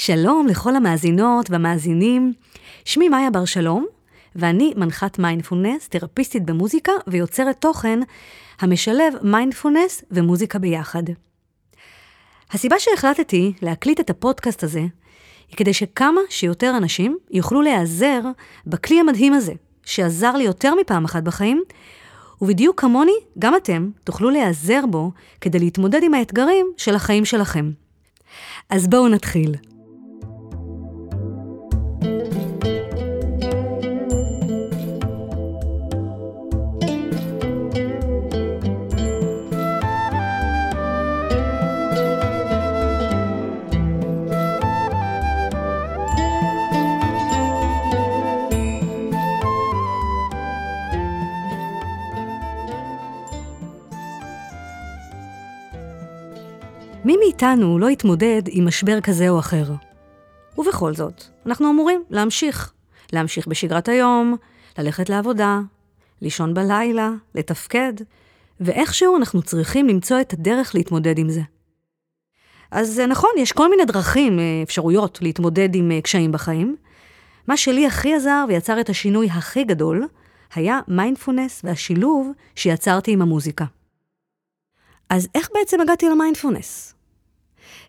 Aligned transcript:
שלום 0.00 0.46
לכל 0.46 0.76
המאזינות 0.76 1.50
והמאזינים. 1.50 2.32
שמי 2.84 3.08
מאיה 3.08 3.30
בר 3.30 3.44
שלום, 3.44 3.86
ואני 4.36 4.72
מנחת 4.76 5.18
מיינדפולנס, 5.18 5.88
תרפיסטית 5.88 6.46
במוזיקה 6.46 6.92
ויוצרת 7.06 7.60
תוכן 7.60 8.00
המשלב 8.60 9.14
מיינדפולנס 9.22 10.04
ומוזיקה 10.10 10.58
ביחד. 10.58 11.02
הסיבה 12.50 12.76
שהחלטתי 12.78 13.52
להקליט 13.62 14.00
את 14.00 14.10
הפודקאסט 14.10 14.62
הזה, 14.62 14.80
היא 15.48 15.56
כדי 15.56 15.72
שכמה 15.72 16.20
שיותר 16.28 16.74
אנשים 16.76 17.18
יוכלו 17.30 17.62
להיעזר 17.62 18.20
בכלי 18.66 19.00
המדהים 19.00 19.32
הזה, 19.32 19.52
שעזר 19.84 20.32
לי 20.32 20.44
יותר 20.44 20.74
מפעם 20.74 21.04
אחת 21.04 21.22
בחיים, 21.22 21.62
ובדיוק 22.42 22.80
כמוני, 22.80 23.16
גם 23.38 23.56
אתם 23.56 23.90
תוכלו 24.04 24.30
להיעזר 24.30 24.80
בו 24.90 25.10
כדי 25.40 25.58
להתמודד 25.58 26.00
עם 26.02 26.14
האתגרים 26.14 26.66
של 26.76 26.94
החיים 26.94 27.24
שלכם. 27.24 27.70
אז 28.70 28.88
בואו 28.88 29.08
נתחיל. 29.08 29.54
מי 57.08 57.16
מאיתנו 57.16 57.78
לא 57.78 57.90
יתמודד 57.90 58.42
עם 58.48 58.66
משבר 58.66 59.00
כזה 59.00 59.28
או 59.28 59.38
אחר? 59.38 59.64
ובכל 60.58 60.94
זאת, 60.94 61.22
אנחנו 61.46 61.70
אמורים 61.70 62.02
להמשיך. 62.10 62.72
להמשיך 63.12 63.46
בשגרת 63.46 63.88
היום, 63.88 64.36
ללכת 64.78 65.08
לעבודה, 65.08 65.60
לישון 66.22 66.54
בלילה, 66.54 67.10
לתפקד, 67.34 67.92
ואיכשהו 68.60 69.16
אנחנו 69.16 69.42
צריכים 69.42 69.88
למצוא 69.88 70.20
את 70.20 70.32
הדרך 70.32 70.74
להתמודד 70.74 71.18
עם 71.18 71.28
זה. 71.28 71.40
אז 72.70 73.00
נכון, 73.08 73.30
יש 73.38 73.52
כל 73.52 73.70
מיני 73.70 73.84
דרכים, 73.84 74.38
אה, 74.38 74.44
אפשרויות, 74.62 75.18
להתמודד 75.22 75.74
עם 75.74 75.90
אה, 75.90 76.00
קשיים 76.00 76.32
בחיים. 76.32 76.76
מה 77.46 77.56
שלי 77.56 77.86
הכי 77.86 78.14
עזר 78.14 78.44
ויצר 78.48 78.80
את 78.80 78.88
השינוי 78.88 79.28
הכי 79.30 79.64
גדול, 79.64 80.08
היה 80.54 80.80
מיינדפולנס 80.88 81.60
והשילוב 81.64 82.30
שיצרתי 82.54 83.12
עם 83.12 83.22
המוזיקה. 83.22 83.64
אז 85.10 85.28
איך 85.34 85.48
בעצם 85.54 85.80
הגעתי 85.80 86.08
למיינדפולנס? 86.08 86.97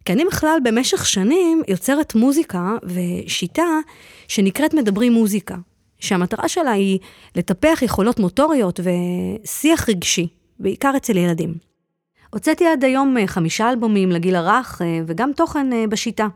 כי 0.05 0.13
אני 0.13 0.25
בכלל 0.25 0.57
במשך 0.63 1.05
שנים 1.05 1.61
יוצרת 1.67 2.15
מוזיקה 2.15 2.75
ושיטה 2.83 3.79
שנקראת 4.27 4.73
מדברים 4.73 5.13
מוזיקה, 5.13 5.55
שהמטרה 5.99 6.47
שלה 6.47 6.71
היא 6.71 6.99
לטפח 7.35 7.79
יכולות 7.81 8.19
מוטוריות 8.19 8.79
ושיח 8.83 9.89
רגשי, 9.89 10.27
בעיקר 10.59 10.93
אצל 10.97 11.17
ילדים. 11.17 11.53
הוצאתי 12.33 12.67
עד 12.67 12.83
היום 12.83 13.17
אה, 13.17 13.27
חמישה 13.27 13.69
אלבומים 13.69 14.11
לגיל 14.11 14.35
הרך 14.35 14.81
אה, 14.81 15.01
וגם 15.07 15.31
תוכן 15.33 15.73
אה, 15.73 15.87
בשיטה. 15.87 16.27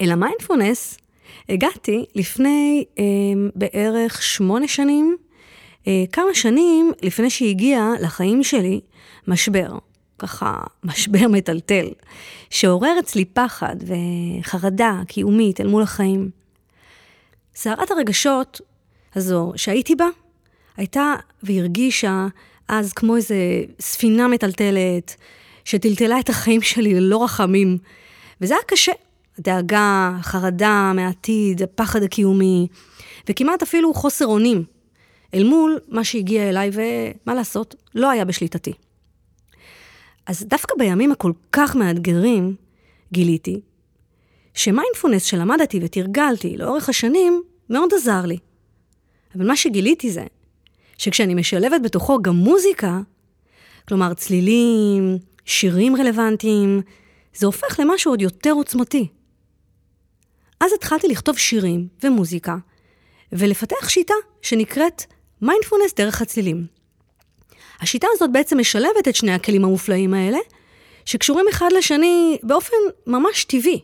אל 0.00 0.12
המיינדפולנס 0.12 0.98
הגעתי 1.48 2.04
לפני 2.14 2.84
אה, 2.98 3.04
בערך 3.54 4.22
שמונה 4.22 4.68
שנים, 4.68 5.16
אה, 5.86 6.04
כמה 6.12 6.34
שנים 6.34 6.92
לפני 7.02 7.30
שהגיע 7.30 7.90
לחיים 8.00 8.42
שלי 8.42 8.80
משבר. 9.28 9.78
ככה 10.18 10.60
משבר 10.84 11.28
מטלטל, 11.28 11.86
שעורר 12.50 12.96
אצלי 13.00 13.24
פחד 13.24 13.76
וחרדה 13.86 15.00
קיומית 15.08 15.60
אל 15.60 15.66
מול 15.66 15.82
החיים. 15.82 16.30
סערת 17.54 17.90
הרגשות 17.90 18.60
הזו 19.14 19.52
שהייתי 19.56 19.94
בה, 19.94 20.06
הייתה 20.76 21.14
והרגישה 21.42 22.26
אז 22.68 22.92
כמו 22.92 23.16
איזה 23.16 23.36
ספינה 23.80 24.28
מטלטלת, 24.28 25.16
שטלטלה 25.64 26.20
את 26.20 26.28
החיים 26.28 26.62
שלי 26.62 26.94
ללא 26.94 27.24
רחמים. 27.24 27.78
וזה 28.40 28.54
היה 28.54 28.62
קשה. 28.66 28.92
הדאגה, 29.38 30.12
החרדה 30.20 30.92
מהעתיד, 30.94 31.62
הפחד 31.62 32.02
הקיומי, 32.02 32.66
וכמעט 33.28 33.62
אפילו 33.62 33.94
חוסר 33.94 34.26
אונים, 34.26 34.64
אל 35.34 35.44
מול 35.44 35.78
מה 35.88 36.04
שהגיע 36.04 36.48
אליי, 36.48 36.70
ומה 36.72 37.34
לעשות, 37.34 37.74
לא 37.94 38.10
היה 38.10 38.24
בשליטתי. 38.24 38.72
אז 40.26 40.42
דווקא 40.42 40.74
בימים 40.78 41.12
הכל 41.12 41.32
כך 41.52 41.76
מאתגרים, 41.76 42.54
גיליתי 43.12 43.60
שמיינדפולנס 44.54 45.24
שלמדתי 45.24 45.80
ותרגלתי 45.82 46.56
לאורך 46.56 46.88
השנים, 46.88 47.42
מאוד 47.70 47.94
עזר 47.94 48.26
לי. 48.26 48.38
אבל 49.36 49.46
מה 49.46 49.56
שגיליתי 49.56 50.10
זה, 50.10 50.24
שכשאני 50.98 51.34
משלבת 51.34 51.80
בתוכו 51.82 52.22
גם 52.22 52.34
מוזיקה, 52.34 53.00
כלומר 53.88 54.14
צלילים, 54.14 55.18
שירים 55.44 55.96
רלוונטיים, 55.96 56.82
זה 57.34 57.46
הופך 57.46 57.80
למשהו 57.80 58.12
עוד 58.12 58.22
יותר 58.22 58.52
עוצמתי. 58.52 59.08
אז 60.60 60.70
התחלתי 60.72 61.08
לכתוב 61.08 61.38
שירים 61.38 61.88
ומוזיקה, 62.02 62.56
ולפתח 63.32 63.88
שיטה 63.88 64.14
שנקראת 64.42 65.02
מיינדפולנס 65.42 65.94
דרך 65.94 66.22
הצלילים. 66.22 66.66
השיטה 67.80 68.06
הזאת 68.12 68.32
בעצם 68.32 68.60
משלבת 68.60 69.08
את 69.08 69.14
שני 69.14 69.32
הכלים 69.32 69.64
המופלאים 69.64 70.14
האלה, 70.14 70.38
שקשורים 71.04 71.46
אחד 71.50 71.68
לשני 71.76 72.38
באופן 72.42 72.76
ממש 73.06 73.44
טבעי. 73.44 73.80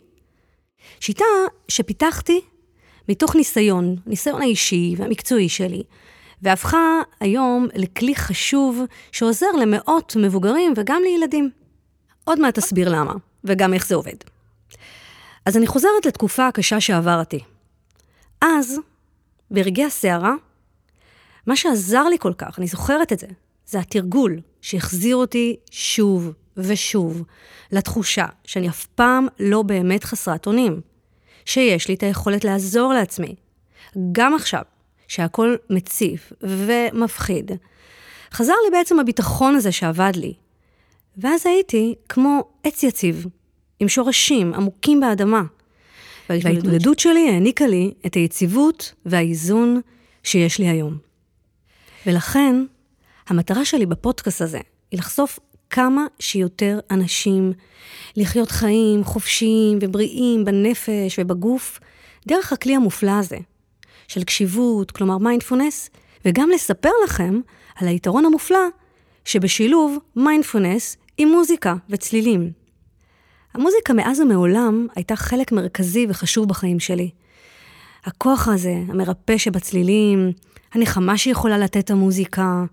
שיטה 0.99 1.25
שפיתחתי 1.67 2.41
מתוך 3.09 3.35
ניסיון, 3.35 3.95
ניסיון 4.05 4.41
האישי 4.41 4.95
והמקצועי 4.97 5.49
שלי, 5.49 5.83
והפכה 6.41 7.01
היום 7.19 7.67
לכלי 7.75 8.15
חשוב 8.15 8.81
שעוזר 9.11 9.51
למאות 9.61 10.15
מבוגרים 10.15 10.73
וגם 10.77 11.01
לילדים. 11.03 11.49
עוד 12.23 12.39
מעט 12.39 12.57
אסביר 12.57 12.89
למה, 12.89 13.13
וגם 13.43 13.73
איך 13.73 13.87
זה 13.87 13.95
עובד. 13.95 14.15
אז 15.45 15.57
אני 15.57 15.67
חוזרת 15.67 16.05
לתקופה 16.05 16.47
הקשה 16.47 16.79
שעברתי. 16.79 17.39
אז, 18.41 18.79
ברגעי 19.51 19.85
הסערה, 19.85 20.33
מה 21.47 21.55
שעזר 21.55 22.03
לי 22.03 22.17
כל 22.19 22.33
כך, 22.37 22.59
אני 22.59 22.67
זוכרת 22.67 23.13
את 23.13 23.19
זה, 23.19 23.27
זה 23.71 23.79
התרגול 23.79 24.39
שהחזיר 24.61 25.15
אותי 25.15 25.55
שוב 25.71 26.31
ושוב 26.57 27.23
לתחושה 27.71 28.25
שאני 28.45 28.69
אף 28.69 28.85
פעם 28.85 29.27
לא 29.39 29.61
באמת 29.61 30.03
חסרת 30.03 30.47
אונים, 30.47 30.81
שיש 31.45 31.87
לי 31.87 31.93
את 31.93 32.03
היכולת 32.03 32.43
לעזור 32.43 32.93
לעצמי. 32.93 33.35
גם 34.11 34.35
עכשיו, 34.35 34.61
שהכל 35.07 35.55
מציף 35.69 36.33
ומפחיד, 36.41 37.51
חזר 38.33 38.53
לי 38.65 38.77
בעצם 38.77 38.99
הביטחון 38.99 39.55
הזה 39.55 39.71
שעבד 39.71 40.11
לי. 40.15 40.33
ואז 41.17 41.45
הייתי 41.45 41.95
כמו 42.09 42.43
עץ 42.63 42.83
יציב, 42.83 43.25
עם 43.79 43.87
שורשים 43.87 44.53
עמוקים 44.53 44.99
באדמה. 44.99 45.43
וההתמודדות 46.29 46.99
שלי 46.99 47.29
העניקה 47.29 47.67
לי 47.67 47.93
את 48.05 48.13
היציבות 48.13 48.93
והאיזון 49.05 49.81
שיש 50.23 50.59
לי 50.59 50.69
היום. 50.69 50.97
ולכן, 52.05 52.65
המטרה 53.31 53.65
שלי 53.65 53.85
בפודקאסט 53.85 54.41
הזה 54.41 54.59
היא 54.91 54.99
לחשוף 54.99 55.39
כמה 55.69 56.05
שיותר 56.19 56.79
אנשים 56.91 57.53
לחיות 58.15 58.51
חיים 58.51 59.03
חופשיים 59.03 59.79
ובריאים 59.81 60.45
בנפש 60.45 61.19
ובגוף, 61.19 61.79
דרך 62.27 62.53
הכלי 62.53 62.75
המופלא 62.75 63.11
הזה, 63.11 63.37
של 64.07 64.23
קשיבות, 64.23 64.91
כלומר 64.91 65.17
מיינדפולנס, 65.17 65.89
וגם 66.25 66.49
לספר 66.49 66.89
לכם 67.05 67.39
על 67.75 67.87
היתרון 67.87 68.25
המופלא 68.25 68.67
שבשילוב 69.25 69.97
מיינדפולנס 70.15 70.97
עם 71.17 71.29
מוזיקה 71.29 71.75
וצלילים. 71.89 72.51
המוזיקה 73.53 73.93
מאז 73.93 74.19
ומעולם 74.19 74.87
הייתה 74.95 75.15
חלק 75.15 75.51
מרכזי 75.51 76.05
וחשוב 76.09 76.47
בחיים 76.47 76.79
שלי. 76.79 77.09
הכוח 78.05 78.47
הזה, 78.47 78.75
המרפא 78.87 79.37
שבצלילים, 79.37 80.31
הנחמה 80.73 81.17
שיכולה 81.17 81.57
לתת 81.57 81.91
המוזיקה, 81.91 82.65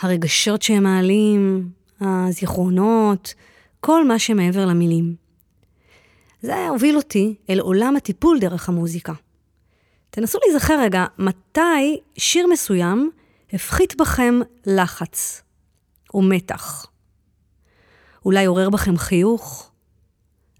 הרגשות 0.00 0.62
שהם 0.62 0.82
מעלים, 0.82 1.70
הזיכרונות, 2.00 3.34
כל 3.80 4.08
מה 4.08 4.18
שמעבר 4.18 4.66
למילים. 4.66 5.14
זה 6.42 6.68
הוביל 6.68 6.96
אותי 6.96 7.34
אל 7.50 7.60
עולם 7.60 7.96
הטיפול 7.96 8.38
דרך 8.38 8.68
המוזיקה. 8.68 9.12
תנסו 10.10 10.38
להיזכר 10.46 10.80
רגע, 10.80 11.04
מתי 11.18 12.00
שיר 12.16 12.46
מסוים 12.46 13.10
הפחית 13.52 13.96
בכם 13.96 14.40
לחץ 14.66 15.42
או 16.14 16.22
מתח? 16.22 16.86
אולי 18.24 18.44
עורר 18.44 18.70
בכם 18.70 18.96
חיוך? 18.96 19.70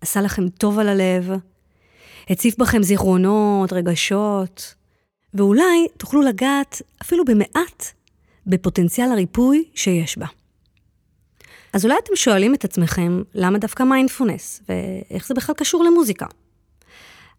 עשה 0.01 0.21
לכם 0.21 0.49
טוב 0.49 0.79
על 0.79 0.89
הלב? 0.89 1.31
הציף 2.31 2.59
בכם 2.59 2.83
זיכרונות, 2.83 3.73
רגשות? 3.73 4.75
ואולי 5.35 5.87
תוכלו 5.97 6.23
לגעת 6.23 6.83
אפילו 7.03 7.25
במעט 7.25 7.93
בפוטנציאל 8.47 9.13
הריפוי 9.13 9.65
שיש 9.75 10.19
בה. 10.19 10.27
אז 11.73 11.85
אולי 11.85 11.95
אתם 12.05 12.17
שואלים 12.17 12.55
את 12.55 12.65
עצמכם, 12.65 13.23
למה 13.35 13.59
דווקא 13.59 13.83
מיינדפולנס, 13.83 14.63
ואיך 14.69 15.27
זה 15.27 15.35
בכלל 15.35 15.55
קשור 15.55 15.85
למוזיקה? 15.85 16.27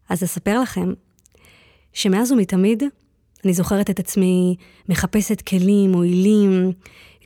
אז 0.10 0.24
אספר 0.24 0.60
לכם 0.62 0.94
שמאז 1.94 2.32
ומתמיד 2.32 2.84
אני 3.46 3.54
זוכרת 3.54 3.90
את 3.90 4.00
עצמי 4.00 4.56
מחפשת 4.90 5.42
כלים 5.42 5.92
מועילים 5.92 6.72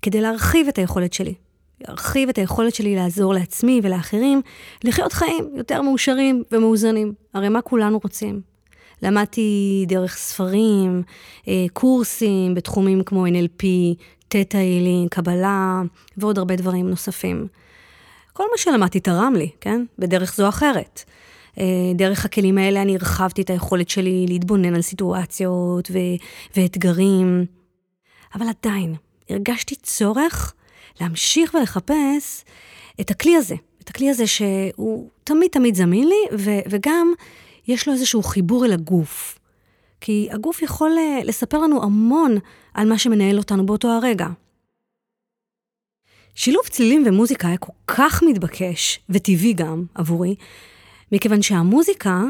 כדי 0.02 0.22
להרחיב 0.22 0.68
את 0.68 0.78
היכולת 0.78 1.14
שלי. 1.14 1.34
להרחיב 1.88 2.30
את 2.30 2.38
היכולת 2.38 2.76
שלי 2.76 2.96
לעזור 2.96 3.34
לעצמי 3.34 3.80
ולאחרים 3.84 4.42
לחיות 4.84 5.14
חיים 5.14 5.50
יותר 5.56 5.82
מאושרים 5.82 6.44
ומאוזנים. 6.52 7.14
הרי 7.34 7.50
מה 7.50 7.62
כולנו 7.62 8.00
רוצים? 8.04 8.51
למדתי 9.02 9.86
דרך 9.88 10.18
ספרים, 10.18 11.04
אה, 11.48 11.66
קורסים 11.74 12.56
בתחומים 12.56 13.04
כמו 13.04 13.28
NLP, 13.28 13.64
תטא 14.28 14.58
הילינג, 14.58 15.10
קבלה 15.10 15.82
ועוד 16.18 16.38
הרבה 16.38 16.56
דברים 16.56 16.90
נוספים. 16.90 17.48
כל 18.34 18.44
מה 18.52 18.58
שלמדתי 18.58 19.00
תרם 19.00 19.34
לי, 19.38 19.50
כן? 19.62 19.84
בדרך 20.00 20.36
זו 20.36 20.50
אחרת. 20.50 21.04
אה, 21.60 21.66
דרך 21.96 22.26
הכלים 22.26 22.58
האלה 22.58 22.82
אני 22.82 22.96
הרחבתי 22.96 23.42
את 23.42 23.50
היכולת 23.50 23.90
שלי 23.90 24.26
להתבונן 24.28 24.76
על 24.76 24.82
סיטואציות 24.82 25.92
ו- 25.92 26.58
ואתגרים, 26.58 27.46
אבל 28.36 28.46
עדיין 28.60 28.96
הרגשתי 29.30 29.76
צורך 29.76 30.54
להמשיך 31.02 31.54
ולחפש 31.54 32.46
את 33.02 33.12
הכלי 33.12 33.36
הזה, 33.36 33.56
את 33.84 33.90
הכלי 33.90 34.10
הזה 34.10 34.28
שהוא 34.28 35.10
תמיד 35.24 35.52
תמיד 35.52 35.76
זמין 35.76 36.08
לי, 36.08 36.38
ו- 36.38 36.70
וגם 36.70 37.14
יש 37.72 37.88
לו 37.88 37.94
איזשהו 37.94 38.24
חיבור 38.24 38.66
אל 38.66 38.74
הגוף. 38.74 39.40
כי 40.02 40.28
הגוף 40.32 40.62
יכול 40.62 40.92
אה, 40.98 41.20
לספר 41.24 41.58
לנו 41.58 41.84
המון 41.84 42.38
על 42.74 42.90
מה 42.90 42.98
שמנהל 42.98 43.38
אותנו 43.38 43.66
באותו 43.66 43.88
הרגע. 43.88 44.28
שילוב 46.36 46.64
צלילים 46.70 47.04
ומוזיקה 47.06 47.48
היה 47.48 47.58
כל 47.58 47.74
כך 47.88 48.24
מתבקש, 48.24 49.00
וטבעי 49.10 49.54
גם 49.54 49.86
עבורי, 49.96 50.36
מכיוון 51.12 51.42
שהמוזיקה 51.42 52.24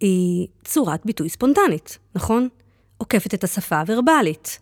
היא 0.00 0.48
צורת 0.64 1.06
ביטוי 1.06 1.28
ספונטנית, 1.28 1.98
נכון? 2.14 2.48
עוקפת 2.98 3.34
את 3.34 3.44
השפה 3.44 3.80
הוורבלית. 3.80 4.58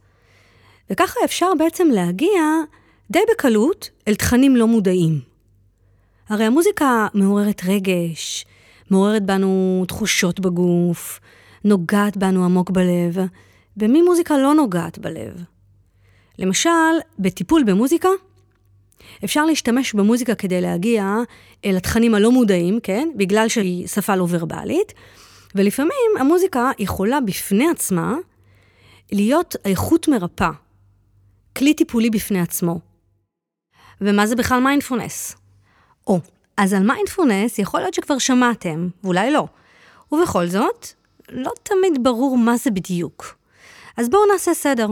וככה 0.90 1.20
אפשר 1.24 1.46
בעצם 1.58 1.88
להגיע 1.88 2.42
די 3.10 3.18
בקלות 3.32 3.90
אל 4.08 4.14
תכנים 4.14 4.56
לא 4.56 4.66
מודעים. 4.66 5.20
הרי 6.28 6.44
המוזיקה 6.44 7.06
מעוררת 7.14 7.62
רגש, 7.64 8.44
מעוררת 8.90 9.24
בנו 9.24 9.84
תחושות 9.88 10.40
בגוף, 10.40 11.20
נוגעת 11.64 12.16
בנו 12.16 12.44
עמוק 12.44 12.70
בלב, 12.70 13.16
במי 13.76 14.02
מוזיקה 14.02 14.38
לא 14.38 14.54
נוגעת 14.54 14.98
בלב. 14.98 15.44
למשל, 16.38 16.70
בטיפול 17.18 17.64
במוזיקה, 17.64 18.08
אפשר 19.24 19.44
להשתמש 19.44 19.94
במוזיקה 19.94 20.34
כדי 20.34 20.60
להגיע 20.60 21.16
אל 21.64 21.76
התכנים 21.76 22.14
הלא 22.14 22.32
מודעים, 22.32 22.80
כן? 22.82 23.08
בגלל 23.16 23.48
שהיא 23.48 23.86
שפה 23.86 24.16
לא 24.16 24.26
ורבלית, 24.30 24.92
ולפעמים 25.54 26.10
המוזיקה 26.20 26.70
יכולה 26.78 27.20
בפני 27.20 27.70
עצמה 27.70 28.16
להיות 29.12 29.56
איכות 29.64 30.08
מרפאה, 30.08 30.50
כלי 31.56 31.74
טיפולי 31.74 32.10
בפני 32.10 32.40
עצמו. 32.40 32.80
ומה 34.00 34.26
זה 34.26 34.36
בכלל 34.36 34.60
מיינדפולנס? 34.60 35.36
או, 36.06 36.20
אז 36.58 36.72
על 36.72 36.82
מיינדפולנס 36.82 37.58
יכול 37.58 37.80
להיות 37.80 37.94
שכבר 37.94 38.18
שמעתם, 38.18 38.88
ואולי 39.04 39.30
לא. 39.30 39.46
ובכל 40.12 40.46
זאת, 40.46 40.86
לא 41.28 41.52
תמיד 41.62 42.02
ברור 42.02 42.38
מה 42.38 42.56
זה 42.56 42.70
בדיוק. 42.70 43.36
אז 43.96 44.10
בואו 44.10 44.22
נעשה 44.32 44.54
סדר. 44.54 44.88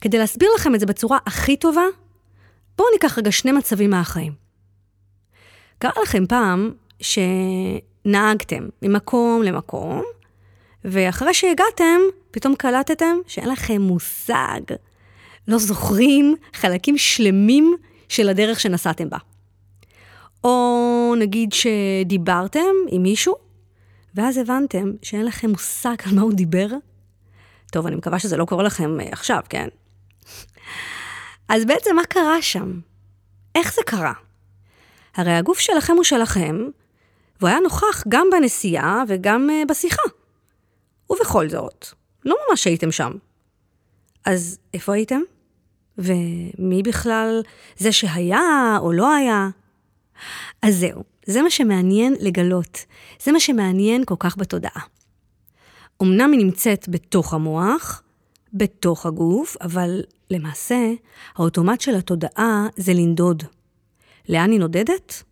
כדי 0.00 0.18
להסביר 0.18 0.48
לכם 0.56 0.74
את 0.74 0.80
זה 0.80 0.86
בצורה 0.86 1.18
הכי 1.26 1.56
טובה, 1.56 1.84
בואו 2.78 2.88
ניקח 2.92 3.18
רגע 3.18 3.32
שני 3.32 3.52
מצבים 3.52 3.90
מהחיים. 3.90 4.32
קרה 5.78 6.02
לכם 6.02 6.26
פעם 6.26 6.70
שנהגתם 7.00 8.68
ממקום 8.82 9.42
למקום, 9.42 10.02
ואחרי 10.84 11.34
שהגעתם, 11.34 11.98
פתאום 12.30 12.54
קלטתם 12.54 13.16
שאין 13.26 13.48
לכם 13.48 13.82
מושג, 13.82 14.60
לא 15.48 15.58
זוכרים 15.58 16.36
חלקים 16.52 16.98
שלמים 16.98 17.76
של 18.08 18.28
הדרך 18.28 18.60
שנסעתם 18.60 19.10
בה. 19.10 19.18
או 20.44 21.14
נגיד 21.18 21.52
שדיברתם 21.52 22.74
עם 22.88 23.02
מישהו, 23.02 23.34
ואז 24.14 24.36
הבנתם 24.36 24.92
שאין 25.02 25.24
לכם 25.26 25.50
מושג 25.50 25.94
על 26.06 26.14
מה 26.14 26.22
הוא 26.22 26.32
דיבר. 26.32 26.66
טוב, 27.72 27.86
אני 27.86 27.96
מקווה 27.96 28.18
שזה 28.18 28.36
לא 28.36 28.44
קורה 28.44 28.64
לכם 28.64 29.00
אה, 29.00 29.08
עכשיו, 29.12 29.40
כן? 29.48 29.68
אז 31.48 31.64
בעצם 31.64 31.96
מה 31.96 32.04
קרה 32.04 32.42
שם? 32.42 32.80
איך 33.54 33.74
זה 33.74 33.82
קרה? 33.86 34.12
הרי 35.16 35.32
הגוף 35.32 35.58
שלכם 35.58 35.92
הוא 35.96 36.04
שלכם, 36.04 36.56
והוא 37.40 37.48
היה 37.48 37.60
נוכח 37.60 38.04
גם 38.08 38.26
בנסיעה 38.32 39.02
וגם 39.08 39.48
uh, 39.50 39.68
בשיחה. 39.68 40.02
ובכל 41.10 41.48
זאת, 41.48 41.86
לא 42.24 42.36
ממש 42.48 42.64
הייתם 42.64 42.92
שם. 42.92 43.12
אז 44.24 44.58
איפה 44.74 44.94
הייתם? 44.94 45.20
ומי 45.98 46.82
בכלל 46.82 47.42
זה 47.76 47.92
שהיה 47.92 48.78
או 48.80 48.92
לא 48.92 49.14
היה? 49.14 49.48
אז 50.62 50.76
זהו, 50.76 51.02
זה 51.26 51.42
מה 51.42 51.50
שמעניין 51.50 52.14
לגלות. 52.20 52.84
זה 53.22 53.32
מה 53.32 53.40
שמעניין 53.40 54.04
כל 54.04 54.14
כך 54.18 54.36
בתודעה. 54.36 54.82
אמנם 56.02 56.32
היא 56.32 56.44
נמצאת 56.44 56.88
בתוך 56.88 57.34
המוח, 57.34 58.02
בתוך 58.54 59.06
הגוף, 59.06 59.56
אבל 59.60 60.02
למעשה, 60.30 60.92
האוטומט 61.36 61.80
של 61.80 61.94
התודעה 61.94 62.66
זה 62.76 62.92
לנדוד. 62.92 63.42
לאן 64.28 64.50
היא 64.50 64.60
נודדת? 64.60 65.22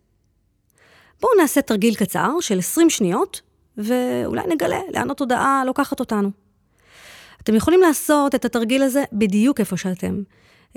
בואו 1.21 1.31
נעשה 1.41 1.61
תרגיל 1.61 1.95
קצר 1.95 2.29
של 2.41 2.59
20 2.59 2.89
שניות, 2.89 3.41
ואולי 3.77 4.41
נגלה 4.47 4.79
לאן 4.93 5.11
התודעה 5.11 5.63
לוקחת 5.65 5.99
אותנו. 5.99 6.31
אתם 7.41 7.55
יכולים 7.55 7.81
לעשות 7.81 8.35
את 8.35 8.45
התרגיל 8.45 8.83
הזה 8.83 9.03
בדיוק 9.13 9.59
איפה 9.59 9.77
שאתם. 9.77 10.21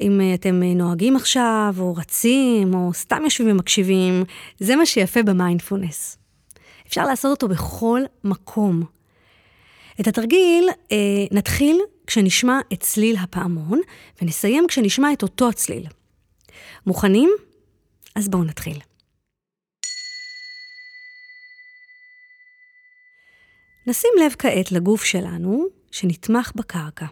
אם 0.00 0.21
אתם 0.35 0.62
נוהגים 0.62 1.17
עכשיו, 1.17 1.75
או 1.79 1.94
רצים, 1.94 2.75
או 2.75 2.94
סתם 2.94 3.21
יושבים 3.25 3.50
ומקשיבים, 3.50 4.25
זה 4.59 4.77
מה 4.77 4.87
שיפה 4.87 5.23
במיינדפולנס. 5.23 6.19
אפשר 6.87 7.05
לעשות 7.05 7.31
אותו 7.31 7.49
בכל 7.49 8.00
מקום. 8.25 8.83
את 10.00 10.06
התרגיל 10.06 10.69
אה, 10.93 10.97
נתחיל 11.31 11.81
כשנשמע 12.06 12.61
את 12.73 12.81
צליל 12.81 13.17
הפעמון, 13.17 13.81
ונסיים 14.23 14.65
כשנשמע 14.69 15.12
את 15.12 15.23
אותו 15.23 15.49
הצליל. 15.49 15.87
מוכנים? 16.87 17.31
אז 18.17 18.29
בואו 18.29 18.44
נתחיל. 18.44 18.79
נשים 23.87 24.11
לב 24.25 24.34
כעת 24.39 24.72
לגוף 24.72 25.05
שלנו, 25.05 25.67
שנתמך 25.91 26.53
בקרקע. 26.55 27.06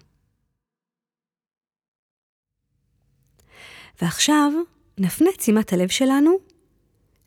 ועכשיו 4.02 4.52
נפנה 4.98 5.30
תשימת 5.36 5.72
הלב 5.72 5.88
שלנו 5.88 6.38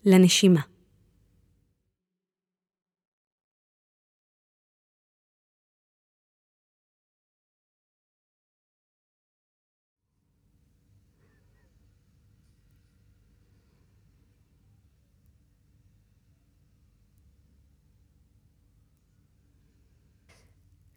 לנשימה. 0.06 0.62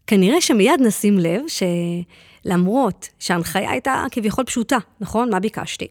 כנראה 0.07 0.41
שמיד 0.41 0.81
נשים 0.81 1.19
לב 1.19 1.43
שלמרות 2.45 3.09
שההנחיה 3.19 3.71
הייתה 3.71 4.05
כביכול 4.11 4.45
פשוטה, 4.45 4.79
נכון? 5.01 5.31
מה 5.31 5.41
ביקשתי? 5.41 5.89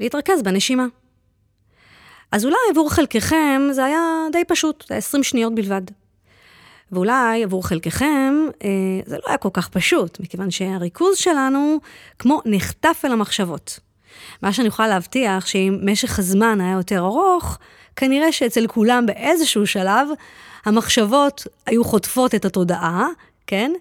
להתרכז 0.00 0.42
בנשימה. 0.42 0.86
אז 2.32 2.44
אולי 2.44 2.56
עבור 2.70 2.90
חלקכם 2.90 3.62
זה 3.70 3.84
היה 3.84 4.00
די 4.32 4.44
פשוט, 4.48 4.84
זה 4.88 4.96
20 4.96 5.22
שניות 5.22 5.54
בלבד. 5.54 5.82
ואולי 6.92 7.44
עבור 7.44 7.66
חלקכם 7.66 8.34
אה, 8.64 8.68
זה 9.06 9.16
לא 9.16 9.22
היה 9.26 9.36
כל 9.36 9.48
כך 9.52 9.68
פשוט, 9.68 10.20
מכיוון 10.20 10.50
שהריכוז 10.50 11.16
שלנו 11.16 11.78
כמו 12.18 12.40
נחטף 12.44 13.02
אל 13.04 13.12
המחשבות. 13.12 13.80
מה 14.42 14.52
שאני 14.52 14.68
יכולה 14.68 14.88
להבטיח 14.88 15.46
שאם 15.46 15.78
משך 15.82 16.18
הזמן 16.18 16.60
היה 16.60 16.72
יותר 16.72 16.98
ארוך, 16.98 17.58
כנראה 17.96 18.32
שאצל 18.32 18.66
כולם 18.66 19.06
באיזשהו 19.06 19.66
שלב 19.66 20.08
המחשבות 20.64 21.46
היו 21.66 21.84
חוטפות 21.84 22.34
את 22.34 22.44
התודעה, 22.44 23.06
כן? 23.46 23.72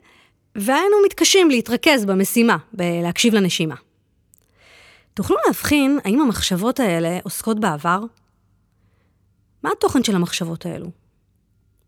והיינו 0.56 0.96
מתקשים 1.06 1.50
להתרכז 1.50 2.06
במשימה, 2.06 2.58
בלהקשיב 2.74 3.36
לנשימה. 3.36 3.76
תוכלו 5.14 5.38
להבחין 5.46 6.00
האם 6.04 6.22
המחשבות 6.22 6.80
האלה 6.80 7.20
עוסקות 7.24 7.60
בעבר? 7.60 8.00
מה 9.64 9.70
התוכן 9.78 10.04
של 10.04 10.16
המחשבות 10.16 10.66
האלו? 10.66 10.88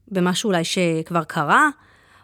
במשהו 0.08 0.48
אולי 0.48 0.64
שכבר 0.64 1.24
קרה? 1.24 1.70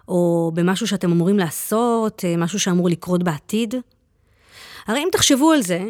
או 0.07 0.51
במשהו 0.53 0.87
שאתם 0.87 1.11
אמורים 1.11 1.39
לעשות, 1.39 2.23
משהו 2.37 2.59
שאמור 2.59 2.89
לקרות 2.89 3.23
בעתיד? 3.23 3.75
הרי 4.87 4.99
אם 4.99 5.07
תחשבו 5.11 5.51
על 5.51 5.61
זה, 5.61 5.89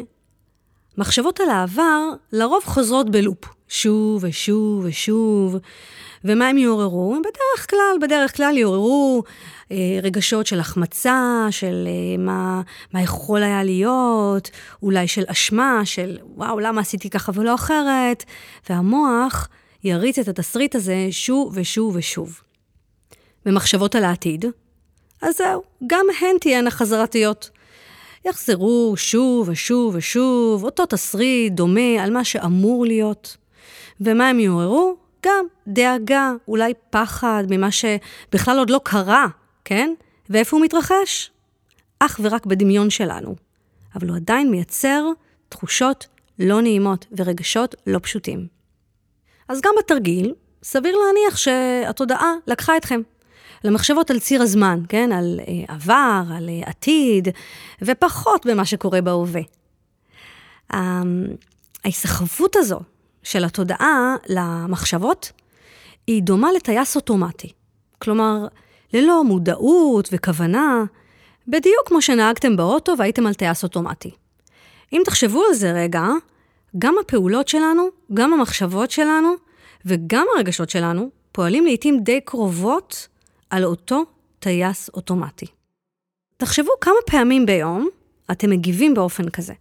מחשבות 0.98 1.40
על 1.40 1.50
העבר 1.50 2.00
לרוב 2.32 2.64
חוזרות 2.64 3.10
בלופ, 3.10 3.44
שוב 3.70 4.24
ושוב 4.24 4.84
ושוב. 4.84 5.56
ומה 6.24 6.48
הם 6.48 6.58
יעוררו? 6.58 7.16
בדרך 7.20 7.70
כלל, 7.70 7.96
בדרך 8.02 8.36
כלל 8.36 8.58
יעוררו 8.58 9.22
אה, 9.72 9.76
רגשות 10.02 10.46
של 10.46 10.60
החמצה, 10.60 11.46
של 11.50 11.88
אה, 11.88 12.16
מה, 12.18 12.62
מה 12.92 13.02
יכול 13.02 13.42
היה 13.42 13.64
להיות, 13.64 14.50
אולי 14.82 15.08
של 15.08 15.24
אשמה, 15.26 15.80
של 15.84 16.18
וואו, 16.34 16.60
למה 16.60 16.80
עשיתי 16.80 17.10
ככה 17.10 17.32
ולא 17.34 17.54
אחרת, 17.54 18.24
והמוח 18.70 19.48
יריץ 19.84 20.18
את 20.18 20.28
התסריט 20.28 20.74
הזה 20.74 21.08
שוב 21.10 21.52
ושוב 21.56 21.96
ושוב. 21.96 22.40
ומחשבות 23.46 23.94
על 23.94 24.04
העתיד, 24.04 24.44
אז 25.22 25.36
זהו, 25.36 25.62
גם 25.86 26.06
הן 26.20 26.38
תהיינה 26.40 26.70
חזרתיות. 26.70 27.50
יחזרו 28.26 28.94
שוב 28.96 29.48
ושוב 29.48 29.94
ושוב, 29.94 30.64
אותו 30.64 30.86
תסריט 30.86 31.52
דומה 31.52 32.02
על 32.02 32.10
מה 32.10 32.24
שאמור 32.24 32.86
להיות. 32.86 33.36
ומה 34.00 34.28
הם 34.28 34.40
יעוררו? 34.40 34.96
גם 35.26 35.44
דאגה, 35.66 36.32
אולי 36.48 36.72
פחד 36.90 37.44
ממה 37.50 37.68
שבכלל 37.70 38.58
עוד 38.58 38.70
לא 38.70 38.80
קרה, 38.84 39.26
כן? 39.64 39.94
ואיפה 40.30 40.56
הוא 40.56 40.64
מתרחש? 40.64 41.30
אך 41.98 42.20
ורק 42.22 42.46
בדמיון 42.46 42.90
שלנו. 42.90 43.34
אבל 43.96 44.08
הוא 44.08 44.16
עדיין 44.16 44.50
מייצר 44.50 45.04
תחושות 45.48 46.06
לא 46.38 46.60
נעימות 46.60 47.06
ורגשות 47.16 47.74
לא 47.86 47.98
פשוטים. 48.02 48.46
אז 49.48 49.60
גם 49.60 49.72
בתרגיל, 49.78 50.34
סביר 50.62 50.96
להניח 50.96 51.36
שהתודעה 51.36 52.34
לקחה 52.46 52.76
אתכם 52.76 53.00
למחשבות 53.64 54.10
על 54.10 54.18
ציר 54.18 54.42
הזמן, 54.42 54.80
כן? 54.88 55.12
על 55.12 55.40
אה, 55.48 55.74
עבר, 55.74 56.22
על 56.36 56.48
אה, 56.48 56.68
עתיד, 56.68 57.28
ופחות 57.82 58.46
במה 58.46 58.64
שקורה 58.64 59.00
בהווה. 59.00 59.42
אה, 60.74 61.02
ההיסחבות 61.84 62.56
הזו 62.56 62.80
של 63.22 63.44
התודעה 63.44 64.16
למחשבות 64.28 65.32
היא 66.06 66.22
דומה 66.22 66.52
לטייס 66.52 66.96
אוטומטי. 66.96 67.52
כלומר, 67.98 68.46
ללא 68.92 69.24
מודעות 69.24 70.08
וכוונה, 70.12 70.84
בדיוק 71.48 71.86
כמו 71.88 72.02
שנהגתם 72.02 72.56
באוטו 72.56 72.94
והייתם 72.98 73.26
על 73.26 73.34
טייס 73.34 73.62
אוטומטי. 73.62 74.10
אם 74.92 75.02
תחשבו 75.04 75.42
על 75.48 75.54
זה 75.54 75.72
רגע, 75.72 76.06
גם 76.78 76.94
הפעולות 77.00 77.48
שלנו, 77.48 77.88
גם 78.14 78.32
המחשבות 78.32 78.90
שלנו 78.90 79.34
וגם 79.84 80.26
הרגשות 80.36 80.70
שלנו 80.70 81.10
פועלים 81.32 81.64
לעיתים 81.64 82.00
די 82.00 82.20
קרובות 82.20 83.08
על 83.50 83.64
אותו 83.64 84.04
טייס 84.38 84.90
אוטומטי. 84.94 85.46
תחשבו 86.36 86.70
כמה 86.80 86.94
פעמים 87.06 87.46
ביום 87.46 87.88
אתם 88.30 88.50
מגיבים 88.50 88.94
באופן 88.94 89.28
כזה. 89.28 89.52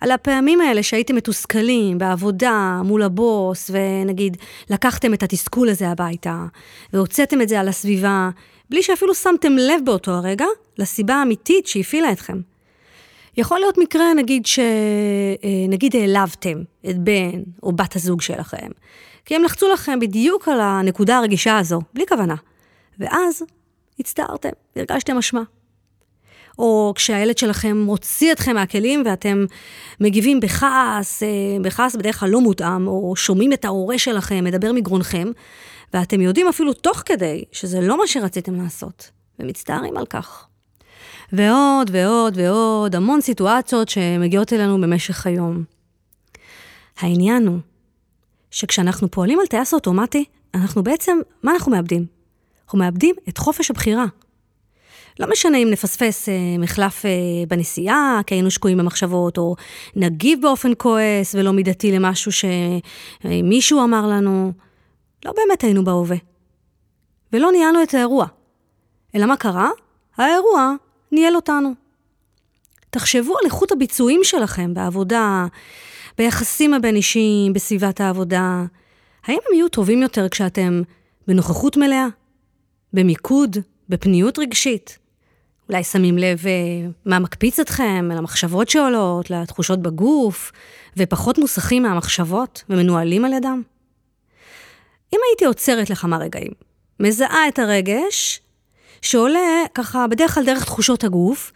על 0.00 0.10
הפעמים 0.10 0.60
האלה 0.60 0.82
שהייתם 0.82 1.16
מתוסכלים 1.16 1.98
בעבודה, 1.98 2.80
מול 2.84 3.02
הבוס, 3.02 3.70
ונגיד 3.70 4.36
לקחתם 4.70 5.14
את 5.14 5.22
התסכול 5.22 5.68
הזה 5.68 5.88
הביתה, 5.88 6.44
והוצאתם 6.92 7.42
את 7.42 7.48
זה 7.48 7.60
על 7.60 7.68
הסביבה, 7.68 8.30
בלי 8.70 8.82
שאפילו 8.82 9.14
שמתם 9.14 9.52
לב 9.56 9.80
באותו 9.84 10.10
הרגע 10.10 10.46
לסיבה 10.78 11.14
האמיתית 11.14 11.66
שהפעילה 11.66 12.12
אתכם. 12.12 12.40
יכול 13.36 13.58
להיות 13.58 13.78
מקרה, 13.78 14.14
נגיד, 14.14 14.46
שנגיד 14.46 15.96
העלבתם 15.96 16.62
את 16.90 16.98
בן 16.98 17.42
או 17.62 17.72
בת 17.72 17.96
הזוג 17.96 18.20
שלכם, 18.20 18.68
כי 19.24 19.36
הם 19.36 19.42
לחצו 19.42 19.68
לכם 19.72 20.00
בדיוק 20.00 20.48
על 20.48 20.60
הנקודה 20.60 21.18
הרגישה 21.18 21.58
הזו, 21.58 21.80
בלי 21.94 22.06
כוונה. 22.06 22.34
ואז 22.98 23.42
הצטערתם, 24.00 24.48
הרגשתם 24.76 25.18
אשמה. 25.18 25.42
או 26.58 26.92
כשהילד 26.96 27.38
שלכם 27.38 27.76
מוציא 27.76 28.32
אתכם 28.32 28.54
מהכלים 28.54 29.02
ואתם 29.06 29.44
מגיבים 30.00 30.40
בכעס, 30.40 31.22
אה, 31.22 31.28
בכעס 31.62 31.96
בדרך 31.96 32.20
כלל 32.20 32.28
לא 32.28 32.40
מותאם, 32.40 32.86
או 32.86 33.16
שומעים 33.16 33.52
את 33.52 33.64
ההורה 33.64 33.98
שלכם 33.98 34.44
מדבר 34.44 34.72
מגרונכם, 34.72 35.30
ואתם 35.94 36.20
יודעים 36.20 36.48
אפילו 36.48 36.72
תוך 36.72 37.02
כדי 37.06 37.44
שזה 37.52 37.80
לא 37.80 37.98
מה 37.98 38.06
שרציתם 38.06 38.62
לעשות, 38.62 39.10
ומצטערים 39.38 39.96
על 39.96 40.06
כך. 40.06 40.46
ועוד 41.32 41.90
ועוד 41.92 42.36
ועוד, 42.36 42.96
המון 42.96 43.20
סיטואציות 43.20 43.88
שמגיעות 43.88 44.52
אלינו 44.52 44.80
במשך 44.80 45.26
היום. 45.26 45.64
העניין 46.98 47.46
הוא 47.46 47.58
שכשאנחנו 48.50 49.10
פועלים 49.10 49.40
על 49.40 49.46
טייס 49.46 49.74
אוטומטי, 49.74 50.24
אנחנו 50.54 50.82
בעצם, 50.82 51.18
מה 51.42 51.52
אנחנו 51.52 51.72
מאבדים? 51.72 52.06
אנחנו 52.64 52.78
מאבדים 52.78 53.14
את 53.28 53.38
חופש 53.38 53.70
הבחירה. 53.70 54.06
לא 55.20 55.26
משנה 55.30 55.58
אם 55.58 55.70
נפספס 55.70 56.28
אה, 56.28 56.34
מחלף 56.58 57.06
אה, 57.06 57.10
בנסיעה, 57.48 58.20
כי 58.26 58.34
היינו 58.34 58.50
שקועים 58.50 58.78
במחשבות, 58.78 59.38
או 59.38 59.56
נגיב 59.96 60.42
באופן 60.42 60.72
כועס 60.78 61.34
ולא 61.34 61.52
מידתי 61.52 61.92
למשהו 61.92 62.32
שמישהו 62.32 63.84
אמר 63.84 64.06
לנו. 64.06 64.52
לא 65.24 65.32
באמת 65.36 65.62
היינו 65.62 65.84
בהווה. 65.84 66.16
ולא 67.32 67.52
ניהלנו 67.52 67.82
את 67.82 67.94
האירוע. 67.94 68.26
אלא 69.14 69.26
מה 69.26 69.36
קרה? 69.36 69.70
האירוע 70.16 70.74
ניהל 71.12 71.36
אותנו. 71.36 71.72
תחשבו 72.90 73.38
על 73.38 73.44
איכות 73.44 73.72
הביצועים 73.72 74.20
שלכם 74.24 74.74
בעבודה, 74.74 75.46
ביחסים 76.18 76.74
הבין-אישיים, 76.74 77.52
בסביבת 77.52 78.00
העבודה. 78.00 78.64
האם 79.26 79.38
הם 79.48 79.54
יהיו 79.54 79.68
טובים 79.68 80.02
יותר 80.02 80.28
כשאתם 80.28 80.82
בנוכחות 81.26 81.76
מלאה? 81.76 82.06
במיקוד? 82.92 83.56
בפניות 83.88 84.38
רגשית? 84.38 84.98
אולי 85.68 85.84
שמים 85.84 86.18
לב 86.18 86.46
אה, 86.46 86.52
מה 87.06 87.18
מקפיץ 87.18 87.60
אתכם, 87.60 88.08
למחשבות 88.12 88.68
שעולות, 88.68 89.30
לתחושות 89.30 89.82
בגוף, 89.82 90.52
ופחות 90.96 91.38
מוסכים 91.38 91.82
מהמחשבות 91.82 92.64
ומנוהלים 92.70 93.24
על 93.24 93.32
ידם? 93.32 93.62
אם 95.12 95.18
הייתי 95.30 95.44
עוצרת 95.44 95.90
לכמה 95.90 96.18
רגעים, 96.18 96.52
מזהה 97.00 97.48
את 97.48 97.58
הרגש 97.58 98.40
שעולה 99.02 99.62
ככה 99.74 100.06
בדרך 100.06 100.34
כלל 100.34 100.44
דרך 100.44 100.64
תחושות 100.64 101.04
הגוף, 101.04 101.52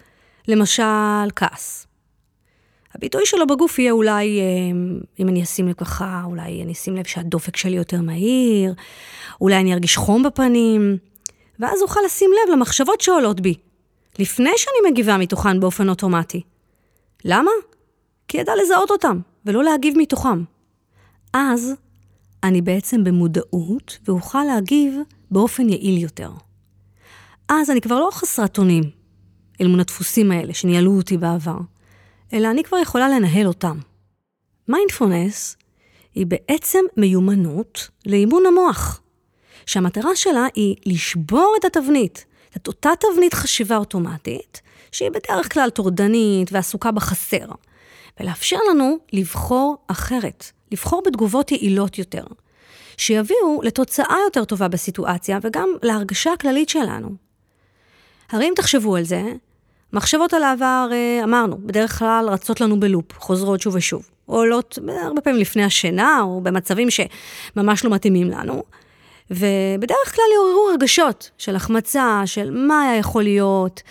למשל 0.48 1.30
כעס. 1.36 1.86
הביטוי 2.94 3.26
שלו 3.26 3.46
בגוף 3.46 3.78
יהיה 3.78 3.92
אולי, 3.92 4.40
אה, 4.40 4.44
אם 5.20 5.28
אני 5.28 5.42
אשים 5.42 5.68
לב 5.68 5.74
ככה, 5.74 6.22
אולי 6.24 6.62
אני 6.62 6.72
אשים 6.72 6.96
לב 6.96 7.06
שהדופק 7.06 7.56
שלי 7.56 7.76
יותר 7.76 8.00
מהיר, 8.00 8.74
אולי 9.40 9.56
אני 9.56 9.74
ארגיש 9.74 9.96
חום 9.96 10.22
בפנים, 10.22 10.96
ואז 11.58 11.82
אוכל 11.82 12.00
לשים 12.06 12.30
לב 12.32 12.54
למחשבות 12.54 13.00
שעולות 13.00 13.40
בי, 13.40 13.54
לפני 14.18 14.50
שאני 14.56 14.90
מגיבה 14.90 15.18
מתוכן 15.18 15.60
באופן 15.60 15.88
אוטומטי. 15.88 16.42
למה? 17.24 17.50
כי 18.28 18.38
ידע 18.38 18.52
לזהות 18.62 18.90
אותם, 18.90 19.20
ולא 19.46 19.64
להגיב 19.64 19.94
מתוכם. 19.98 20.44
אז 21.32 21.72
אני 22.42 22.62
בעצם 22.62 23.04
במודעות, 23.04 23.98
ואוכל 24.08 24.44
להגיב 24.44 24.94
באופן 25.30 25.68
יעיל 25.68 26.02
יותר. 26.02 26.30
אז 27.48 27.70
אני 27.70 27.80
כבר 27.80 28.00
לא 28.00 28.08
חסרת 28.12 28.58
אונים 28.58 28.84
אל 29.60 29.66
מול 29.66 29.80
הדפוסים 29.80 30.30
האלה 30.30 30.54
שניהלו 30.54 30.96
אותי 30.96 31.16
בעבר, 31.16 31.58
אלא 32.32 32.50
אני 32.50 32.64
כבר 32.64 32.78
יכולה 32.78 33.08
לנהל 33.08 33.46
אותם. 33.46 33.78
מיינדפולנס 34.68 35.56
היא 36.14 36.26
בעצם 36.26 36.84
מיומנות 36.96 37.88
לאימון 38.06 38.46
המוח, 38.46 39.02
שהמטרה 39.66 40.16
שלה 40.16 40.46
היא 40.54 40.76
לשבור 40.86 41.54
את 41.60 41.64
התבנית, 41.64 42.24
את 42.56 42.66
אותה 42.66 42.90
תבנית 43.00 43.34
חשיבה 43.34 43.76
אוטומטית, 43.76 44.60
שהיא 44.92 45.10
בדרך 45.10 45.52
כלל 45.52 45.70
טורדנית 45.70 46.52
ועסוקה 46.52 46.90
בחסר, 46.90 47.46
ולאפשר 48.20 48.56
לנו 48.70 48.98
לבחור 49.12 49.76
אחרת, 49.86 50.50
לבחור 50.72 51.02
בתגובות 51.06 51.52
יעילות 51.52 51.98
יותר, 51.98 52.24
שיביאו 52.96 53.60
לתוצאה 53.62 54.16
יותר 54.24 54.44
טובה 54.44 54.68
בסיטואציה 54.68 55.38
וגם 55.42 55.68
להרגשה 55.82 56.32
הכללית 56.32 56.68
שלנו. 56.68 57.08
הרי 58.30 58.48
אם 58.48 58.52
תחשבו 58.56 58.96
על 58.96 59.02
זה, 59.04 59.22
מחשבות 59.92 60.34
על 60.34 60.42
העבר, 60.42 60.88
אה, 60.92 61.20
אמרנו, 61.24 61.58
בדרך 61.58 61.98
כלל 61.98 62.26
רצות 62.28 62.60
לנו 62.60 62.80
בלופ, 62.80 63.18
חוזרות 63.18 63.60
שוב 63.60 63.74
ושוב. 63.74 64.08
עולות 64.26 64.78
הרבה 65.02 65.20
פעמים 65.20 65.40
לפני 65.40 65.64
השינה, 65.64 66.20
או 66.22 66.40
במצבים 66.40 66.88
שממש 66.90 67.84
לא 67.84 67.90
מתאימים 67.90 68.30
לנו. 68.30 68.62
ובדרך 69.30 70.14
כלל 70.14 70.24
יעוררו 70.34 70.68
הרגשות 70.70 71.30
של 71.38 71.56
החמצה, 71.56 72.22
של 72.24 72.50
מה 72.50 72.82
היה 72.82 72.96
יכול 72.96 73.22
להיות. 73.22 73.82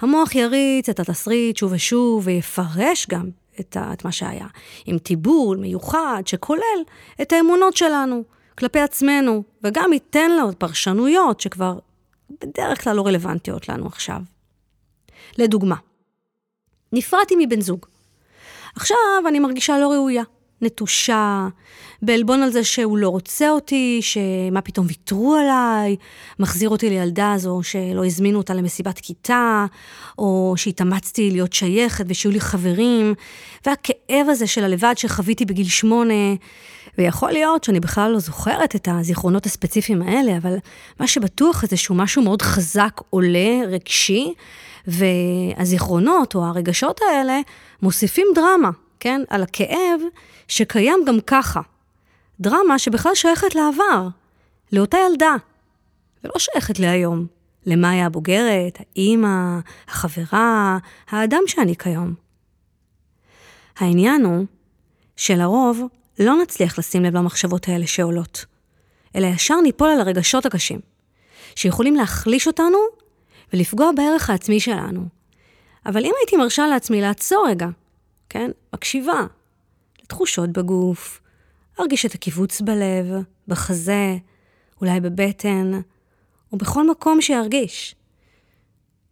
המוח 0.00 0.34
יריץ 0.34 0.88
את 0.88 1.00
התסריט 1.00 1.56
שוב 1.56 1.72
ושוב 1.72 2.26
ויפרש 2.26 3.06
גם 3.10 3.30
את, 3.60 3.76
את 3.92 4.04
מה 4.04 4.12
שהיה, 4.12 4.46
עם 4.86 4.98
טיבול 4.98 5.56
מיוחד 5.56 6.22
שכולל 6.26 6.82
את 7.22 7.32
האמונות 7.32 7.76
שלנו 7.76 8.24
כלפי 8.58 8.80
עצמנו, 8.80 9.42
וגם 9.62 9.92
ייתן 9.92 10.30
לו 10.30 10.58
פרשנויות 10.58 11.40
שכבר 11.40 11.78
בדרך 12.30 12.84
כלל 12.84 12.96
לא 12.96 13.06
רלוונטיות 13.06 13.68
לנו 13.68 13.86
עכשיו. 13.86 14.20
לדוגמה, 15.38 15.76
נפרדתי 16.92 17.34
מבן 17.38 17.60
זוג. 17.60 17.86
עכשיו 18.76 18.98
אני 19.28 19.38
מרגישה 19.38 19.78
לא 19.78 19.92
ראויה. 19.92 20.22
נטושה, 20.62 21.48
בעלבון 22.02 22.42
על 22.42 22.50
זה 22.50 22.64
שהוא 22.64 22.98
לא 22.98 23.08
רוצה 23.08 23.50
אותי, 23.50 24.00
שמה 24.02 24.60
פתאום 24.60 24.86
ויתרו 24.86 25.34
עליי, 25.34 25.96
מחזיר 26.38 26.68
אותי 26.68 26.90
לילדה 26.90 27.32
הזו 27.32 27.60
שלא 27.62 28.04
הזמינו 28.04 28.38
אותה 28.38 28.54
למסיבת 28.54 28.98
כיתה, 28.98 29.66
או 30.18 30.54
שהתאמצתי 30.56 31.30
להיות 31.30 31.52
שייכת 31.52 32.04
ושיהיו 32.08 32.32
לי 32.32 32.40
חברים, 32.40 33.14
והכאב 33.66 34.26
הזה 34.28 34.46
של 34.46 34.64
הלבד 34.64 34.94
שחוויתי 34.96 35.44
בגיל 35.44 35.68
שמונה, 35.68 36.34
ויכול 36.98 37.30
להיות 37.30 37.64
שאני 37.64 37.80
בכלל 37.80 38.10
לא 38.10 38.18
זוכרת 38.18 38.76
את 38.76 38.88
הזיכרונות 38.90 39.46
הספציפיים 39.46 40.02
האלה, 40.02 40.36
אבל 40.36 40.56
מה 41.00 41.06
שבטוח 41.06 41.64
זה 41.66 41.76
שהוא 41.76 41.96
משהו 41.96 42.22
מאוד 42.22 42.42
חזק, 42.42 43.00
עולה, 43.10 43.60
רגשי, 43.68 44.34
והזיכרונות 44.86 46.34
או 46.34 46.44
הרגשות 46.44 47.00
האלה 47.10 47.40
מוסיפים 47.82 48.26
דרמה, 48.34 48.70
כן? 49.04 49.20
על 49.28 49.42
הכאב 49.42 50.00
שקיים 50.48 50.98
גם 51.06 51.20
ככה. 51.20 51.60
דרמה 52.40 52.78
שבכלל 52.78 53.14
שייכת 53.14 53.54
לעבר, 53.54 54.08
לאותה 54.72 54.96
ילדה, 55.10 55.34
ולא 56.24 56.32
שייכת 56.38 56.78
להיום, 56.78 57.26
למאיה 57.66 58.06
הבוגרת, 58.06 58.78
האימא, 58.80 59.58
החברה, 59.88 60.78
האדם 61.10 61.42
שאני 61.46 61.76
כיום. 61.76 62.14
העניין 63.78 64.24
הוא 64.24 64.46
שלרוב 65.16 65.80
לא 66.18 66.42
נצליח 66.42 66.78
לשים 66.78 67.02
לב 67.02 67.16
למחשבות 67.16 67.68
האלה 67.68 67.86
שעולות, 67.86 68.44
אלא 69.16 69.26
ישר 69.26 69.60
ניפול 69.60 69.88
על 69.88 70.00
הרגשות 70.00 70.46
הקשים, 70.46 70.80
שיכולים 71.54 71.94
להחליש 71.94 72.46
אותנו 72.46 72.78
ולפגוע 73.52 73.90
בערך 73.96 74.30
העצמי 74.30 74.60
שלנו. 74.60 75.08
אבל 75.86 76.04
אם 76.04 76.12
הייתי 76.20 76.36
מרשה 76.36 76.66
לעצמי 76.66 77.00
לעצור 77.00 77.46
רגע, 77.48 77.68
כן, 78.34 78.50
מקשיבה 78.74 79.26
לתחושות 80.02 80.50
בגוף, 80.50 81.20
ארגיש 81.80 82.06
את 82.06 82.14
הקיבוץ 82.14 82.60
בלב, 82.60 83.06
בחזה, 83.48 84.16
אולי 84.80 85.00
בבטן, 85.00 85.80
ובכל 86.52 86.90
מקום 86.90 87.20
שירגיש. 87.20 87.94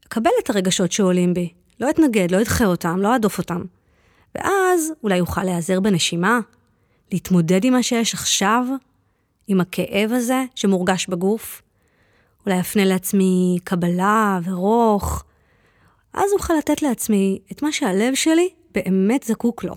אקבל 0.07 0.31
את 0.45 0.51
הרגשות 0.51 0.93
שעולים 0.93 1.35
בי, 1.35 1.53
לא 1.81 1.91
אתנגד, 1.91 2.31
לא 2.31 2.41
אדחה 2.41 2.65
אותם, 2.65 2.99
לא 2.99 3.17
אדוף 3.17 3.39
אותם. 3.39 3.63
ואז 4.35 4.93
אולי 5.03 5.21
אוכל 5.21 5.45
להיעזר 5.45 5.81
בנשימה, 5.81 6.41
להתמודד 7.13 7.65
עם 7.65 7.73
מה 7.73 7.83
שיש 7.83 8.15
עכשיו, 8.15 8.65
עם 9.47 9.61
הכאב 9.61 10.11
הזה 10.13 10.45
שמורגש 10.55 11.07
בגוף. 11.07 11.63
אולי 12.47 12.61
אפנה 12.61 12.85
לעצמי 12.85 13.59
קבלה 13.65 14.39
ורוך. 14.45 15.25
אז 16.13 16.31
אוכל 16.33 16.55
לתת 16.59 16.83
לעצמי 16.83 17.39
את 17.53 17.63
מה 17.63 17.73
שהלב 17.73 18.15
שלי 18.15 18.49
באמת 18.75 19.23
זקוק 19.23 19.65
לו. 19.65 19.77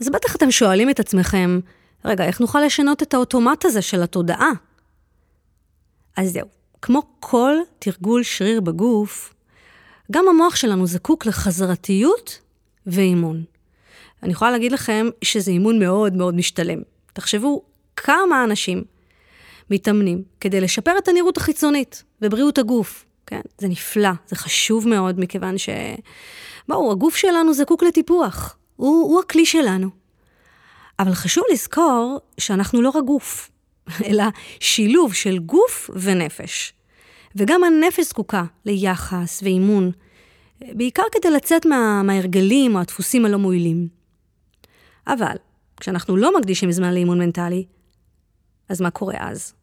אז 0.00 0.08
בטח 0.08 0.36
אתם 0.36 0.50
שואלים 0.50 0.90
את 0.90 1.00
עצמכם, 1.00 1.60
רגע, 2.04 2.24
איך 2.24 2.40
נוכל 2.40 2.60
לשנות 2.60 3.02
את 3.02 3.14
האוטומט 3.14 3.64
הזה 3.64 3.82
של 3.82 4.02
התודעה? 4.02 4.50
אז 6.16 6.32
זהו, 6.32 6.46
כמו 6.82 7.02
כל 7.20 7.54
תרגול 7.78 8.22
שריר 8.22 8.60
בגוף, 8.60 9.34
גם 10.12 10.28
המוח 10.28 10.56
שלנו 10.56 10.86
זקוק 10.86 11.26
לחזרתיות 11.26 12.38
ואימון. 12.86 13.44
אני 14.22 14.32
יכולה 14.32 14.50
להגיד 14.50 14.72
לכם 14.72 15.08
שזה 15.22 15.50
אימון 15.50 15.78
מאוד 15.78 16.14
מאוד 16.14 16.34
משתלם. 16.34 16.78
תחשבו 17.12 17.62
כמה 17.96 18.44
אנשים 18.44 18.84
מתאמנים 19.70 20.22
כדי 20.40 20.60
לשפר 20.60 20.98
את 20.98 21.08
הנראות 21.08 21.36
החיצונית 21.36 22.02
ובריאות 22.22 22.58
הגוף. 22.58 23.04
כן, 23.30 23.40
זה 23.58 23.68
נפלא, 23.68 24.10
זה 24.26 24.36
חשוב 24.36 24.88
מאוד, 24.88 25.20
מכיוון 25.20 25.58
ש... 25.58 25.68
בואו, 26.68 26.92
הגוף 26.92 27.16
שלנו 27.16 27.54
זקוק 27.54 27.82
לטיפוח, 27.82 28.56
הוא, 28.76 29.10
הוא 29.10 29.20
הכלי 29.20 29.46
שלנו. 29.46 29.88
אבל 30.98 31.14
חשוב 31.14 31.44
לזכור 31.52 32.20
שאנחנו 32.38 32.82
לא 32.82 32.90
רק 32.90 33.04
גוף, 33.04 33.50
אלא 34.06 34.24
שילוב 34.60 35.14
של 35.14 35.38
גוף 35.38 35.90
ונפש. 35.94 36.72
וגם 37.36 37.64
הנפש 37.64 38.04
זקוקה 38.04 38.44
ליחס 38.66 39.40
ואימון, 39.42 39.90
בעיקר 40.60 41.02
כדי 41.12 41.30
לצאת 41.30 41.66
מה, 41.66 42.02
מההרגלים 42.02 42.74
או 42.74 42.80
הדפוסים 42.80 43.24
הלא 43.24 43.36
מועילים. 43.38 43.88
אבל 45.06 45.36
כשאנחנו 45.80 46.16
לא 46.16 46.38
מקדישים 46.38 46.72
זמן 46.72 46.94
לאימון 46.94 47.18
מנטלי, 47.18 47.64
אז 48.68 48.80
מה 48.80 48.90
קורה 48.90 49.14
אז? 49.18 49.54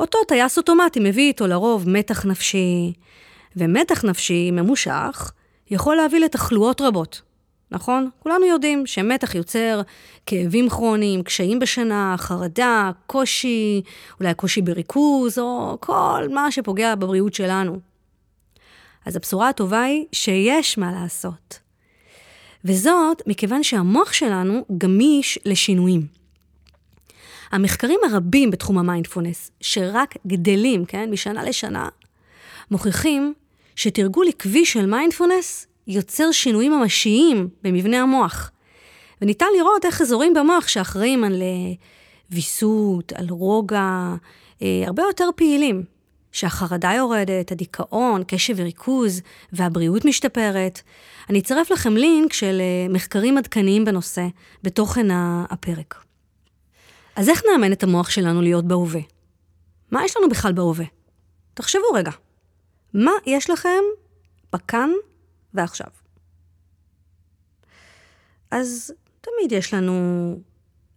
אותו 0.00 0.18
טייס 0.28 0.58
אוטומטי 0.58 1.00
מביא 1.00 1.28
איתו 1.28 1.46
לרוב 1.46 1.88
מתח 1.88 2.26
נפשי, 2.26 2.92
ומתח 3.56 4.04
נפשי 4.04 4.50
ממושך 4.50 5.32
יכול 5.70 5.96
להביא 5.96 6.20
לתחלואות 6.20 6.80
רבות. 6.80 7.22
נכון? 7.70 8.10
כולנו 8.18 8.46
יודעים 8.46 8.86
שמתח 8.86 9.34
יוצר 9.34 9.80
כאבים 10.26 10.68
כרוניים, 10.68 11.22
קשיים 11.22 11.58
בשינה, 11.58 12.14
חרדה, 12.18 12.90
קושי, 13.06 13.82
אולי 14.20 14.34
קושי 14.34 14.62
בריכוז, 14.62 15.38
או 15.38 15.76
כל 15.80 16.26
מה 16.30 16.50
שפוגע 16.50 16.94
בבריאות 16.94 17.34
שלנו. 17.34 17.80
אז 19.06 19.16
הבשורה 19.16 19.48
הטובה 19.48 19.82
היא 19.82 20.04
שיש 20.12 20.78
מה 20.78 20.92
לעשות. 20.92 21.58
וזאת 22.64 23.22
מכיוון 23.26 23.62
שהמוח 23.62 24.12
שלנו 24.12 24.64
גמיש 24.78 25.38
לשינויים. 25.44 26.19
המחקרים 27.52 28.00
הרבים 28.10 28.50
בתחום 28.50 28.78
המיינדפולנס, 28.78 29.50
שרק 29.60 30.14
גדלים, 30.26 30.84
כן, 30.84 31.10
משנה 31.10 31.44
לשנה, 31.44 31.88
מוכיחים 32.70 33.34
שתרגול 33.76 34.28
עקבי 34.28 34.64
של 34.64 34.86
מיינדפולנס 34.86 35.66
יוצר 35.86 36.30
שינויים 36.32 36.72
ממשיים 36.72 37.48
במבנה 37.62 38.02
המוח. 38.02 38.50
וניתן 39.22 39.46
לראות 39.56 39.84
איך 39.84 40.00
אזורים 40.00 40.34
במוח 40.34 40.68
שאחראים 40.68 41.24
על 41.24 41.42
אה, 41.42 41.74
ויסות, 42.30 43.12
על 43.12 43.26
רוגע, 43.28 44.14
אה, 44.62 44.82
הרבה 44.86 45.02
יותר 45.02 45.28
פעילים. 45.36 45.84
שהחרדה 46.32 46.92
יורדת, 46.96 47.52
הדיכאון, 47.52 48.22
קשב 48.26 48.54
וריכוז 48.56 49.22
והבריאות 49.52 50.04
משתפרת. 50.04 50.80
אני 51.30 51.38
אצרף 51.38 51.70
לכם 51.70 51.96
לינק 51.96 52.32
של 52.32 52.60
אה, 52.60 52.92
מחקרים 52.92 53.38
עדכניים 53.38 53.84
בנושא 53.84 54.26
בתוכן 54.62 55.06
הפרק. 55.50 56.09
אז 57.20 57.28
איך 57.28 57.42
נאמן 57.50 57.72
את 57.72 57.82
המוח 57.82 58.10
שלנו 58.10 58.42
להיות 58.42 58.64
בהווה? 58.64 59.00
מה 59.90 60.04
יש 60.04 60.16
לנו 60.16 60.28
בכלל 60.28 60.52
בהווה? 60.52 60.84
תחשבו 61.54 61.82
רגע, 61.94 62.10
מה 62.94 63.10
יש 63.26 63.50
לכם 63.50 63.82
בכאן 64.52 64.90
ועכשיו? 65.54 65.86
אז 68.50 68.92
תמיד 69.20 69.52
יש 69.52 69.74
לנו 69.74 70.38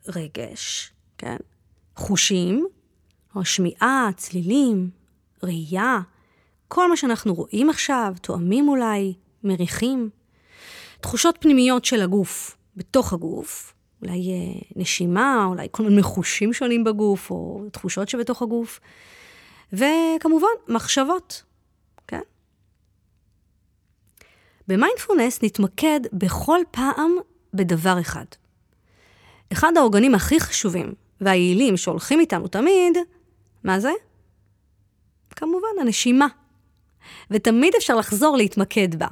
רגש, 0.07 0.91
כן? 1.17 1.37
חושים, 1.95 2.67
או 3.35 3.45
שמיעה, 3.45 4.09
צלילים, 4.17 4.89
ראייה, 5.43 5.99
כל 6.67 6.89
מה 6.89 6.97
שאנחנו 6.97 7.33
רואים 7.33 7.69
עכשיו, 7.69 8.13
תואמים 8.21 8.67
אולי, 8.69 9.13
מריחים. 9.43 10.09
תחושות 11.01 11.37
פנימיות 11.39 11.85
של 11.85 12.01
הגוף, 12.01 12.57
בתוך 12.75 13.13
הגוף, 13.13 13.72
אולי 14.03 14.31
אה, 14.31 14.61
נשימה, 14.75 15.45
אולי 15.49 15.67
כל 15.71 15.83
מיני 15.83 16.01
חושים 16.01 16.53
שונים 16.53 16.83
בגוף, 16.83 17.31
או 17.31 17.63
תחושות 17.71 18.09
שבתוך 18.09 18.41
הגוף, 18.41 18.79
וכמובן, 19.73 20.47
מחשבות, 20.67 21.43
כן? 22.07 22.21
במיינדפולנס 24.67 25.43
נתמקד 25.43 25.99
בכל 26.13 26.59
פעם 26.71 27.11
בדבר 27.53 27.99
אחד. 28.01 28.25
אחד 29.53 29.71
העוגנים 29.77 30.15
הכי 30.15 30.39
חשובים 30.39 30.93
והיעילים 31.21 31.77
שהולכים 31.77 32.19
איתנו 32.19 32.47
תמיד, 32.47 32.97
מה 33.63 33.79
זה? 33.79 33.91
כמובן, 35.35 35.81
הנשימה. 35.81 36.27
ותמיד 37.31 37.73
אפשר 37.77 37.95
לחזור 37.95 38.37
להתמקד 38.37 38.95
בה. 38.95 39.07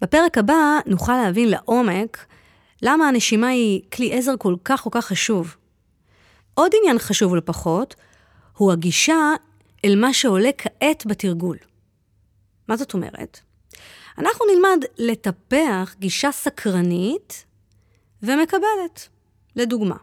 בפרק 0.00 0.38
הבא 0.38 0.78
נוכל 0.86 1.12
להבין 1.16 1.50
לעומק 1.50 2.26
למה 2.86 3.08
הנשימה 3.08 3.48
היא 3.48 3.82
כלי 3.92 4.12
עזר 4.12 4.34
כל 4.38 4.54
כך 4.64 4.80
כל 4.80 4.90
כך 4.92 5.06
חשוב. 5.06 5.56
עוד 6.54 6.70
עניין 6.80 6.98
חשוב 6.98 7.32
ולפחות, 7.32 7.94
הוא 8.56 8.72
הגישה 8.72 9.32
אל 9.84 9.96
מה 9.96 10.12
שעולה 10.12 10.50
כעת 10.58 11.06
בתרגול. 11.06 11.56
מה 12.68 12.76
זאת 12.76 12.94
אומרת? 12.94 13.40
אנחנו 14.18 14.46
נלמד 14.54 14.84
לטפח 14.98 15.94
גישה 15.98 16.32
סקרנית 16.32 17.44
ומקבלת. 18.22 19.08
לדוגמה, 19.56 19.96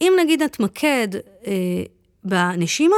אם 0.00 0.12
נגיד 0.20 0.42
נתמקד 0.42 1.08
אה, 1.46 1.82
בנשימה, 2.24 2.96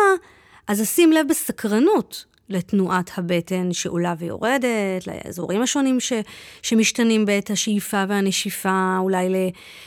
אז 0.66 0.82
אשים 0.82 1.12
לב 1.12 1.26
בסקרנות 1.28 2.24
לתנועת 2.48 3.10
הבטן 3.16 3.72
שעולה 3.72 4.14
ויורדת, 4.18 5.06
לאזורים 5.06 5.62
השונים 5.62 6.00
ש, 6.00 6.12
שמשתנים 6.62 7.26
בעת 7.26 7.50
השאיפה 7.50 8.04
והנשיפה, 8.08 8.96
אולי 8.98 9.28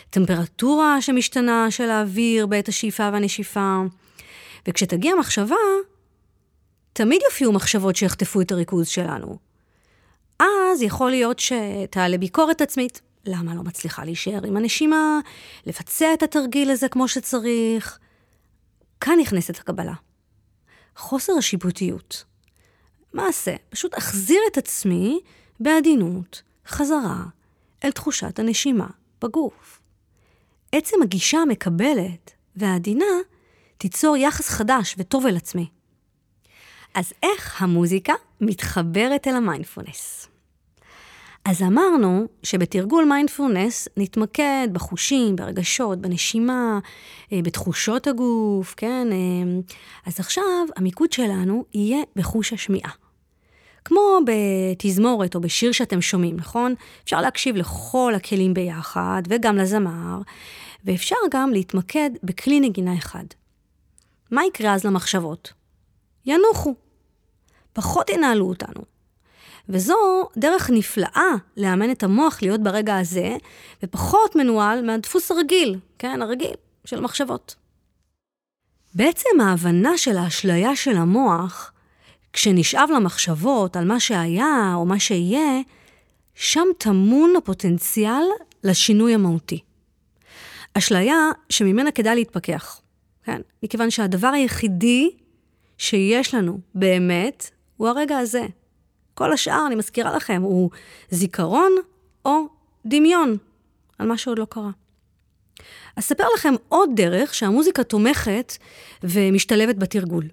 לטמפרטורה 0.10 1.02
שמשתנה 1.02 1.72
של 1.72 1.90
האוויר 1.90 2.48
בעת 2.48 2.68
השאיפה 2.68 3.10
והנשיפה. 3.14 3.82
וכשתגיע 4.68 5.16
מחשבה, 5.20 5.56
תמיד 6.94 7.22
יופיעו 7.26 7.52
מחשבות 7.52 7.96
שיחטפו 7.96 8.42
את 8.42 8.52
הריכוז 8.52 8.88
שלנו. 8.88 9.38
אז 10.40 10.82
יכול 10.82 11.10
להיות 11.10 11.40
שתעלה 11.40 12.18
ביקורת 12.18 12.62
עצמית. 12.62 13.02
למה 13.26 13.56
לא 13.56 13.64
מצליחה 13.64 14.04
להישאר 14.04 14.46
עם 14.46 14.58
הנשימה, 14.58 15.20
לבצע 15.66 16.14
את 16.14 16.24
התרגיל 16.24 16.72
הזה 16.72 16.90
כמו 16.90 17.08
שצריך? 17.08 18.00
כאן 19.02 19.20
נכנסת 19.22 19.60
הקבלה. 19.60 19.94
חוסר 20.96 21.34
השיפוטיות. 21.38 22.29
מה 23.14 23.28
אעשה? 23.28 23.56
פשוט 23.70 23.98
אחזיר 23.98 24.40
את 24.52 24.58
עצמי 24.58 25.20
בעדינות, 25.60 26.42
חזרה, 26.68 27.24
אל 27.84 27.92
תחושת 27.92 28.40
הנשימה 28.40 28.88
בגוף. 29.22 29.82
עצם 30.72 30.96
הגישה 31.04 31.38
המקבלת 31.38 32.32
והעדינה 32.56 33.06
תיצור 33.78 34.18
יחס 34.18 34.50
חדש 34.50 34.96
וטוב 34.98 35.26
אל 35.26 35.38
עצמי. 35.38 35.70
אז 36.94 37.14
איך 37.24 37.62
המוזיקה 37.62 38.14
מתחברת 38.42 39.28
אל 39.28 39.36
המיינדפולנס? 39.36 40.29
אז 41.46 41.62
אמרנו 41.62 42.28
שבתרגול 42.44 43.06
מיינדפולנס 43.06 43.88
נתמקד 43.98 44.68
בחושים, 44.74 45.36
ברגשות, 45.36 46.00
בנשימה, 46.00 46.80
אה, 47.34 47.40
בתחושות 47.44 48.08
הגוף, 48.08 48.74
כן? 48.78 49.08
אה, 49.12 49.60
אז 50.06 50.20
עכשיו 50.20 50.66
המיקוד 50.76 51.12
שלנו 51.12 51.66
יהיה 51.74 52.04
בחוש 52.16 52.54
השמיעה. 52.54 52.92
כמו 53.86 54.02
בתזמורת 54.26 55.36
או 55.36 55.42
בשיר 55.42 55.72
שאתם 55.72 56.02
שומעים, 56.02 56.36
נכון? 56.36 56.74
אפשר 57.04 57.22
להקשיב 57.22 57.56
לכל 57.56 58.14
הכלים 58.16 58.54
ביחד 58.54 59.22
וגם 59.30 59.58
לזמר, 59.58 60.22
ואפשר 60.86 61.16
גם 61.32 61.54
להתמקד 61.54 62.10
בכלי 62.24 62.60
נגינה 62.60 62.98
אחד. 62.98 63.24
מה 64.32 64.46
יקרה 64.46 64.74
אז 64.74 64.84
למחשבות? 64.84 65.54
ינוחו. 66.26 66.76
פחות 67.74 68.10
ינהלו 68.10 68.50
אותנו. 68.50 68.99
וזו 69.70 69.96
דרך 70.38 70.70
נפלאה 70.70 71.32
לאמן 71.58 71.92
את 71.92 72.04
המוח 72.04 72.42
להיות 72.42 72.64
ברגע 72.64 72.98
הזה, 72.98 73.38
ופחות 73.84 74.36
מנוהל 74.36 74.86
מהדפוס 74.86 75.32
הרגיל, 75.32 75.80
כן, 75.98 76.22
הרגיל, 76.22 76.54
של 76.86 77.00
מחשבות. 77.00 77.56
בעצם 78.94 79.42
ההבנה 79.42 79.98
של 79.98 80.18
האשליה 80.18 80.76
של 80.76 80.98
המוח, 80.98 81.72
כשנשאב 82.34 82.90
למחשבות 82.96 83.76
על 83.76 83.86
מה 83.86 84.00
שהיה 84.00 84.74
או 84.76 84.86
מה 84.86 85.00
שיהיה, 85.00 85.62
שם 86.36 86.66
טמון 86.78 87.34
הפוטנציאל 87.38 88.24
לשינוי 88.64 89.14
המהותי. 89.14 89.60
אשליה 90.74 91.32
שממנה 91.50 91.92
כדאי 91.92 92.16
להתפכח, 92.16 92.82
כן? 93.24 93.42
מכיוון 93.64 93.90
שהדבר 93.90 94.28
היחידי 94.28 95.10
שיש 95.78 96.34
לנו 96.34 96.60
באמת 96.76 97.50
הוא 97.78 97.88
הרגע 97.88 98.18
הזה. 98.18 98.46
כל 99.20 99.34
השאר, 99.34 99.64
אני 99.68 99.76
מזכירה 99.76 100.16
לכם, 100.16 100.42
הוא 100.42 100.70
זיכרון 101.10 101.72
או 102.26 102.48
דמיון 102.86 103.38
על 103.98 104.08
מה 104.08 104.18
שעוד 104.18 104.40
לא 104.40 104.46
קרה. 104.50 104.70
אספר 105.96 106.24
לכם 106.36 106.54
עוד 106.70 106.90
דרך 106.96 107.34
שהמוזיקה 107.34 107.84
תומכת 107.84 108.54
ומשתלבת 109.04 109.76
בתרגול. 109.76 110.28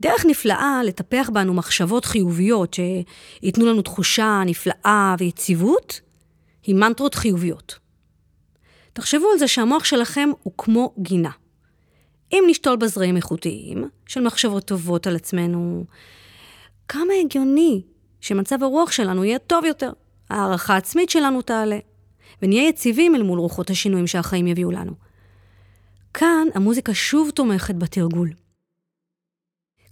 דרך 0.00 0.26
נפלאה 0.26 0.80
לטפח 0.84 1.30
בנו 1.32 1.54
מחשבות 1.54 2.04
חיוביות 2.04 2.74
שייתנו 2.74 3.66
לנו 3.66 3.82
תחושה 3.82 4.42
נפלאה 4.46 5.14
ויציבות, 5.18 6.00
היא 6.62 6.74
מנטרות 6.74 7.14
חיוביות. 7.14 7.78
תחשבו 8.92 9.30
על 9.32 9.38
זה 9.38 9.48
שהמוח 9.48 9.84
שלכם 9.84 10.28
הוא 10.42 10.52
כמו 10.58 10.94
גינה. 10.98 11.30
אם 12.32 12.44
נשתול 12.46 12.76
בזרעים 12.76 13.16
איכותיים 13.16 13.88
של 14.06 14.20
מחשבות 14.20 14.64
טובות 14.64 15.06
על 15.06 15.16
עצמנו, 15.16 15.84
כמה 16.92 17.12
הגיוני 17.24 17.82
שמצב 18.20 18.62
הרוח 18.62 18.92
שלנו 18.92 19.24
יהיה 19.24 19.38
טוב 19.38 19.64
יותר, 19.64 19.92
הערכה 20.30 20.74
העצמית 20.74 21.10
שלנו 21.10 21.42
תעלה, 21.42 21.78
ונהיה 22.42 22.68
יציבים 22.68 23.14
אל 23.14 23.22
מול 23.22 23.38
רוחות 23.38 23.70
השינויים 23.70 24.06
שהחיים 24.06 24.46
יביאו 24.46 24.70
לנו. 24.70 24.92
כאן 26.14 26.46
המוזיקה 26.54 26.94
שוב 26.94 27.30
תומכת 27.30 27.74
בתרגול. 27.74 28.30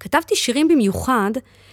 כתבתי 0.01 0.37
שירים 0.37 0.69
במיוחד 0.69 1.31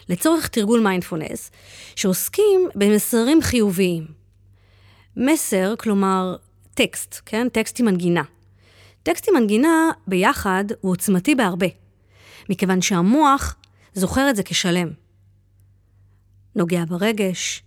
לצורך 0.10 0.48
תרגול 0.48 0.80
מיינדפולנס, 0.80 1.52
שעוסקים 1.96 2.70
במסרים 2.76 3.42
חיוביים. 3.42 4.08
מסר, 5.18 5.74
כלומר 5.80 6.36
טקסט, 6.74 7.22
כן? 7.26 7.50
טקסט 7.50 7.80
עם 7.80 7.86
מנגינה. 7.86 8.24
טקסט 9.04 9.30
עם 9.30 9.36
מנגינה 9.36 9.92
ביחד 10.08 10.66
הוא 10.82 10.92
עוצמתי 10.92 11.36
בהרבה, 11.36 11.68
מכיוון 12.50 12.82
שהמוח 12.82 13.56
זוכר 13.94 14.30
את 14.30 14.36
זה 14.36 14.44
כשלם. 14.44 15.05
נוגע 16.56 16.86
ברגש, 16.86 17.64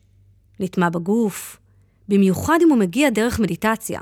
נטמע 0.61 0.89
בגוף, 0.89 1.57
במיוחד 2.09 2.59
אם 2.63 2.71
הוא 2.71 2.79
מגיע 2.79 3.11
דרך 3.11 3.41
מדיטציה. 3.41 4.01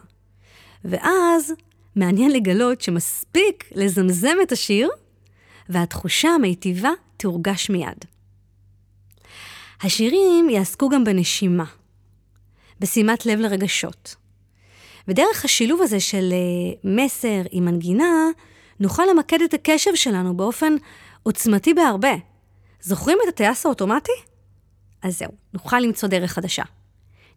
ואז 0.85 1.53
מעניין 1.96 2.31
לגלות 2.31 2.81
שמספיק 2.81 3.64
לזמזם 3.72 4.37
את 4.42 4.53
השיר, 4.53 4.90
והתחושה 5.68 6.29
המיטיבה 6.29 6.90
תורגש 7.16 7.70
מיד. 7.70 8.05
השירים 9.83 10.51
יעסקו 10.51 10.88
גם 10.88 11.05
בנשימה, 11.05 11.64
בשימת 12.81 13.27
לב 13.27 13.38
לרגשות. 13.38 14.14
ודרך 15.09 15.44
השילוב 15.44 15.83
הזה 15.83 16.01
של 16.01 16.33
אה, 16.33 16.90
מסר 17.05 17.42
עם 17.51 17.64
מנגינה, 17.64 18.29
נוכל 18.81 19.03
למקד 19.11 19.42
את 19.42 19.55
הקשב 19.55 19.94
שלנו 19.94 20.37
באופן 20.37 20.77
עוצמתי 21.22 21.75
בהרבה. 21.75 22.14
זוכרים 22.81 23.18
את 23.25 23.29
הטייס 23.29 23.66
האוטומטי? 23.66 24.12
אז 25.07 25.19
זהו, 25.19 25.31
נוכל 25.55 25.79
למצוא 25.79 26.09
דרך 26.09 26.33
חדשה. 26.33 26.62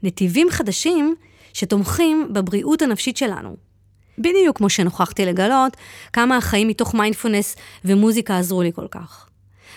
נתיבים 0.04 0.48
חדשים 0.50 1.16
שתומכים 1.54 2.30
בבריאות 2.34 2.82
הנפשית 2.82 3.18
שלנו. 3.18 3.56
בדיוק 4.18 4.58
כמו 4.58 4.70
שנוכחתי 4.70 5.26
לגלות 5.26 5.78
כמה 6.14 6.38
החיים 6.38 6.68
מתוך 6.68 6.94
מיינדפולנס 6.96 7.56
ומוזיקה 7.86 8.38
עזרו 8.38 8.62
לי 8.62 8.72
כל 8.74 8.88
כך. 8.92 9.30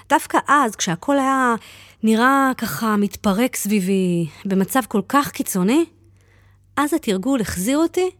דווקא 0.08 0.38
אז, 0.48 0.76
כשהכול 0.76 1.18
היה 1.18 1.54
נראה 2.02 2.52
ככה 2.56 2.96
מתפרק 2.96 3.56
סביבי, 3.56 4.26
במצב 4.44 4.80
כל 4.88 5.00
כך 5.08 5.30
קיצוני, 5.30 5.84
אז 6.76 6.94
התרגול 6.94 7.40
החזיר 7.40 7.78
אותי 7.78 8.10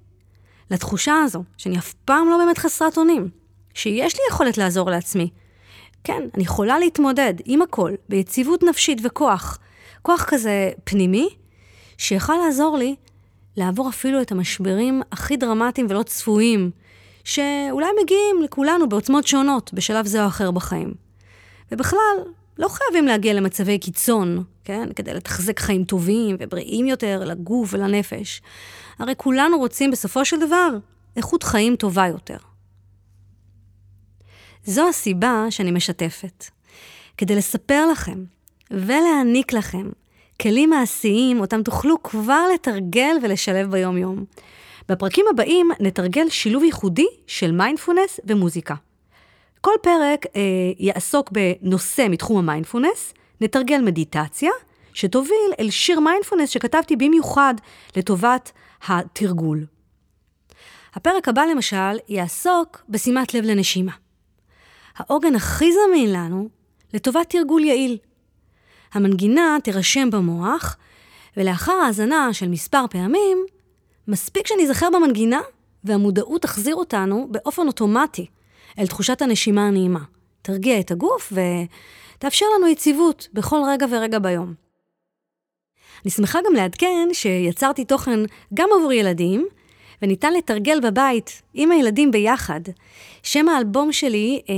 לתחושה 0.71 1.15
הזו, 1.25 1.45
שאני 1.57 1.79
אף 1.79 1.93
פעם 1.93 2.29
לא 2.29 2.37
באמת 2.37 2.59
חסרת 2.59 2.99
אונים, 2.99 3.29
שיש 3.75 4.15
לי 4.15 4.21
יכולת 4.31 4.59
לעזור 4.59 4.91
לעצמי. 4.91 5.31
כן, 6.05 6.23
אני 6.35 6.43
יכולה 6.43 6.79
להתמודד 6.79 7.35
עם 7.45 7.63
הכל, 7.63 7.93
ביציבות 8.09 8.63
נפשית 8.63 8.99
וכוח. 9.05 9.59
כוח 10.03 10.25
כזה 10.29 10.71
פנימי, 10.85 11.29
שיכול 11.99 12.37
לעזור 12.37 12.77
לי 12.79 12.95
לעבור 13.57 13.89
אפילו 13.89 14.23
את 14.23 14.33
המשברים 14.33 15.03
הכי 15.13 15.37
דרמטיים 15.37 15.87
ולא 15.91 16.03
צפויים, 16.03 16.71
שאולי 17.25 17.87
מגיעים 18.03 18.43
לכולנו 18.43 18.89
בעוצמות 18.89 19.27
שונות 19.27 19.75
בשלב 19.75 20.07
זה 20.07 20.23
או 20.23 20.29
אחר 20.29 20.51
בחיים. 20.51 20.95
ובכלל, 21.73 22.17
לא 22.59 22.69
חייבים 22.69 23.07
להגיע 23.07 23.35
למצבי 23.35 23.79
קיצון, 23.79 24.45
כן? 24.65 24.89
כדי 24.97 25.15
לתחזק 25.15 25.61
חיים 25.61 25.85
טובים 25.85 26.37
ובריאים 26.39 26.87
יותר 26.87 27.25
לגוף 27.25 27.75
ולנפש. 27.75 28.43
הרי 28.99 29.13
כולנו 29.17 29.59
רוצים 29.59 29.91
בסופו 29.91 30.25
של 30.25 30.41
דבר 30.41 30.69
איכות 31.17 31.43
חיים 31.43 31.77
טובה 31.77 32.07
יותר. 32.07 32.37
זו 34.65 34.89
הסיבה 34.89 35.47
שאני 35.51 35.71
משתפת. 35.71 36.45
כדי 37.17 37.35
לספר 37.35 37.87
לכם 37.87 38.25
ולהעניק 38.71 39.53
לכם 39.53 39.91
כלים 40.43 40.71
מעשיים 40.71 41.41
אותם 41.41 41.63
תוכלו 41.63 42.03
כבר 42.03 42.45
לתרגל 42.55 43.17
ולשלב 43.23 43.71
ביום-יום. 43.71 44.25
בפרקים 44.89 45.25
הבאים 45.31 45.71
נתרגל 45.81 46.29
שילוב 46.29 46.65
ייחודי 46.65 47.07
של 47.27 47.53
מיינדפולנס 47.53 48.21
ומוזיקה. 48.25 48.75
כל 49.61 49.73
פרק 49.83 50.27
אה, 50.37 50.41
יעסוק 50.79 51.31
בנושא 51.33 52.07
מתחום 52.11 52.39
המיינדפולנס, 52.39 53.15
נתרגל 53.41 53.81
מדיטציה, 53.81 54.51
שתוביל 54.95 55.53
אל 55.61 55.71
שיר 55.71 56.01
מיינדפולנס 56.01 56.51
שכתבתי 56.51 56.97
במיוחד 56.97 57.55
לטובת 57.97 58.53
התרגול. 58.89 59.67
הפרק 60.95 61.29
הבא 61.29 61.43
למשל 61.43 61.99
יעסוק 62.09 62.85
בשימת 62.89 63.35
לב 63.35 63.45
לנשימה. 63.45 64.02
העוגן 64.97 65.35
הכי 65.35 65.71
זמין 65.73 66.13
לנו 66.13 66.49
לטובת 66.95 67.31
תרגול 67.31 67.65
יעיל. 67.65 67.99
המנגינה 68.93 69.57
תירשם 69.65 70.11
במוח, 70.11 70.77
ולאחר 71.37 71.73
האזנה 71.73 72.33
של 72.33 72.49
מספר 72.49 72.85
פעמים, 72.91 73.39
מספיק 74.09 74.47
שניזכר 74.47 74.89
במנגינה 74.91 75.41
והמודעות 75.85 76.43
תחזיר 76.43 76.75
אותנו 76.75 77.29
באופן 77.31 77.67
אוטומטי 77.67 78.27
אל 78.79 78.87
תחושת 78.87 79.23
הנשימה 79.23 79.67
הנעימה. 79.67 80.01
תרגיע 80.43 80.81
את 80.81 80.91
הגוף 80.91 81.33
ותאפשר 81.33 82.47
לנו 82.57 82.67
יציבות 82.69 83.29
בכל 83.33 83.61
רגע 83.69 83.87
ורגע 83.91 84.19
ביום. 84.19 84.55
אני 86.05 86.11
שמחה 86.11 86.39
גם 86.47 86.55
לעדכן 86.55 87.09
שיצרתי 87.13 87.85
תוכן 87.85 88.21
גם 88.55 88.69
עבור 88.79 88.93
ילדים, 88.93 89.47
וניתן 90.03 90.33
לתרגל 90.33 90.81
בבית 90.81 91.43
עם 91.55 91.71
הילדים 91.71 92.11
ביחד. 92.11 92.61
שם 93.23 93.49
האלבום 93.49 93.93
שלי, 93.93 94.41
אה, 94.49 94.55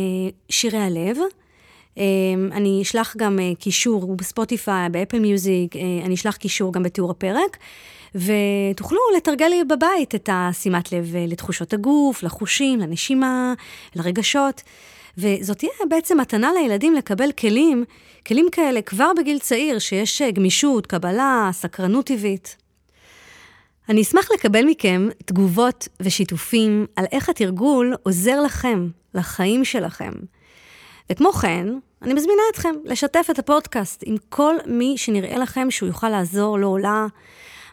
שירי 0.49 0.79
הלב. 0.79 1.17
אה, 1.99 2.05
אני 2.53 2.83
אשלח 2.83 3.17
גם 3.17 3.39
אה, 3.39 3.53
קישור 3.59 4.17
בספוטיפיי, 4.17 4.89
באפל 4.91 5.19
מיוזיק, 5.19 5.77
אני 6.05 6.15
אשלח 6.15 6.37
קישור 6.37 6.73
גם 6.73 6.83
בתיאור 6.83 7.11
הפרק. 7.11 7.57
ותוכלו 8.15 8.99
לתרגל 9.17 9.47
לי 9.47 9.65
בבית 9.65 10.15
את 10.15 10.29
השימת 10.33 10.93
לב 10.93 11.15
לתחושות 11.17 11.73
הגוף, 11.73 12.23
לחושים, 12.23 12.81
לנשימה, 12.81 13.55
לרגשות. 13.97 14.63
וזאת 15.19 15.59
תהיה 15.59 15.71
בעצם 15.89 16.21
מתנה 16.21 16.51
לילדים 16.53 16.95
לקבל 16.95 17.33
כלים, 17.33 17.85
כלים 18.27 18.47
כאלה 18.53 18.83
כבר 18.83 19.11
בגיל 19.19 19.39
צעיר, 19.39 19.79
שיש 19.79 20.23
גמישות, 20.23 20.87
קבלה, 20.87 21.51
סקרנות 21.53 22.07
טבעית. 22.07 22.64
אני 23.89 24.03
אשמח 24.03 24.31
לקבל 24.31 24.65
מכם 24.65 25.09
תגובות 25.25 25.89
ושיתופים 26.01 26.87
על 26.97 27.05
איך 27.13 27.29
התרגול 27.29 27.95
עוזר 28.03 28.41
לכם, 28.41 28.89
לחיים 29.15 29.65
שלכם. 29.65 30.13
וכמו 31.13 31.33
כן, 31.33 31.67
אני 32.03 32.15
מזמינה 32.15 32.43
אתכם 32.53 32.75
לשתף 32.85 33.27
את 33.31 33.39
הפודקאסט 33.39 34.03
עם 34.07 34.17
כל 34.29 34.55
מי 34.67 34.95
שנראה 34.97 35.39
לכם 35.39 35.71
שהוא 35.71 35.87
יוכל 35.87 36.09
לעזור 36.09 36.59
לו 36.59 36.69
או 36.69 36.79
לה. 36.79 37.07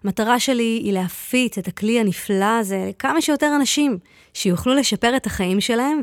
המטרה 0.03 0.39
שלי 0.39 0.81
היא 0.83 0.93
להפיץ 0.93 1.57
את 1.57 1.67
הכלי 1.67 1.99
הנפלא 1.99 2.59
הזה 2.59 2.85
לכמה 2.89 3.21
שיותר 3.21 3.51
אנשים 3.55 3.97
שיוכלו 4.33 4.73
לשפר 4.73 5.15
את 5.15 5.25
החיים 5.25 5.61
שלהם 5.61 6.01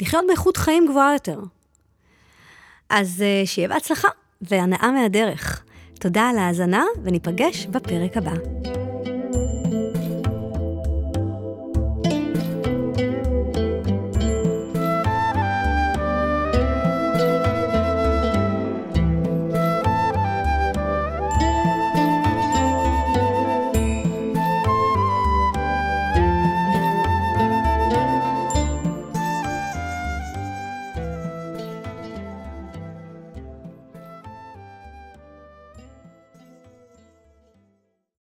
ולחיות 0.00 0.24
באיכות 0.26 0.56
חיים 0.56 0.86
גבוהה 0.88 1.12
יותר. 1.12 1.40
אז 2.90 3.22
אה, 3.22 3.42
שיהיה 3.46 3.68
בהצלחה 3.68 4.08
והנאה 4.40 4.90
מהדרך. 4.92 5.64
תודה 6.00 6.28
על 6.28 6.38
ההאזנה 6.38 6.84
וניפגש 7.04 7.66
בפרק 7.66 8.16
הבא. 8.16 8.77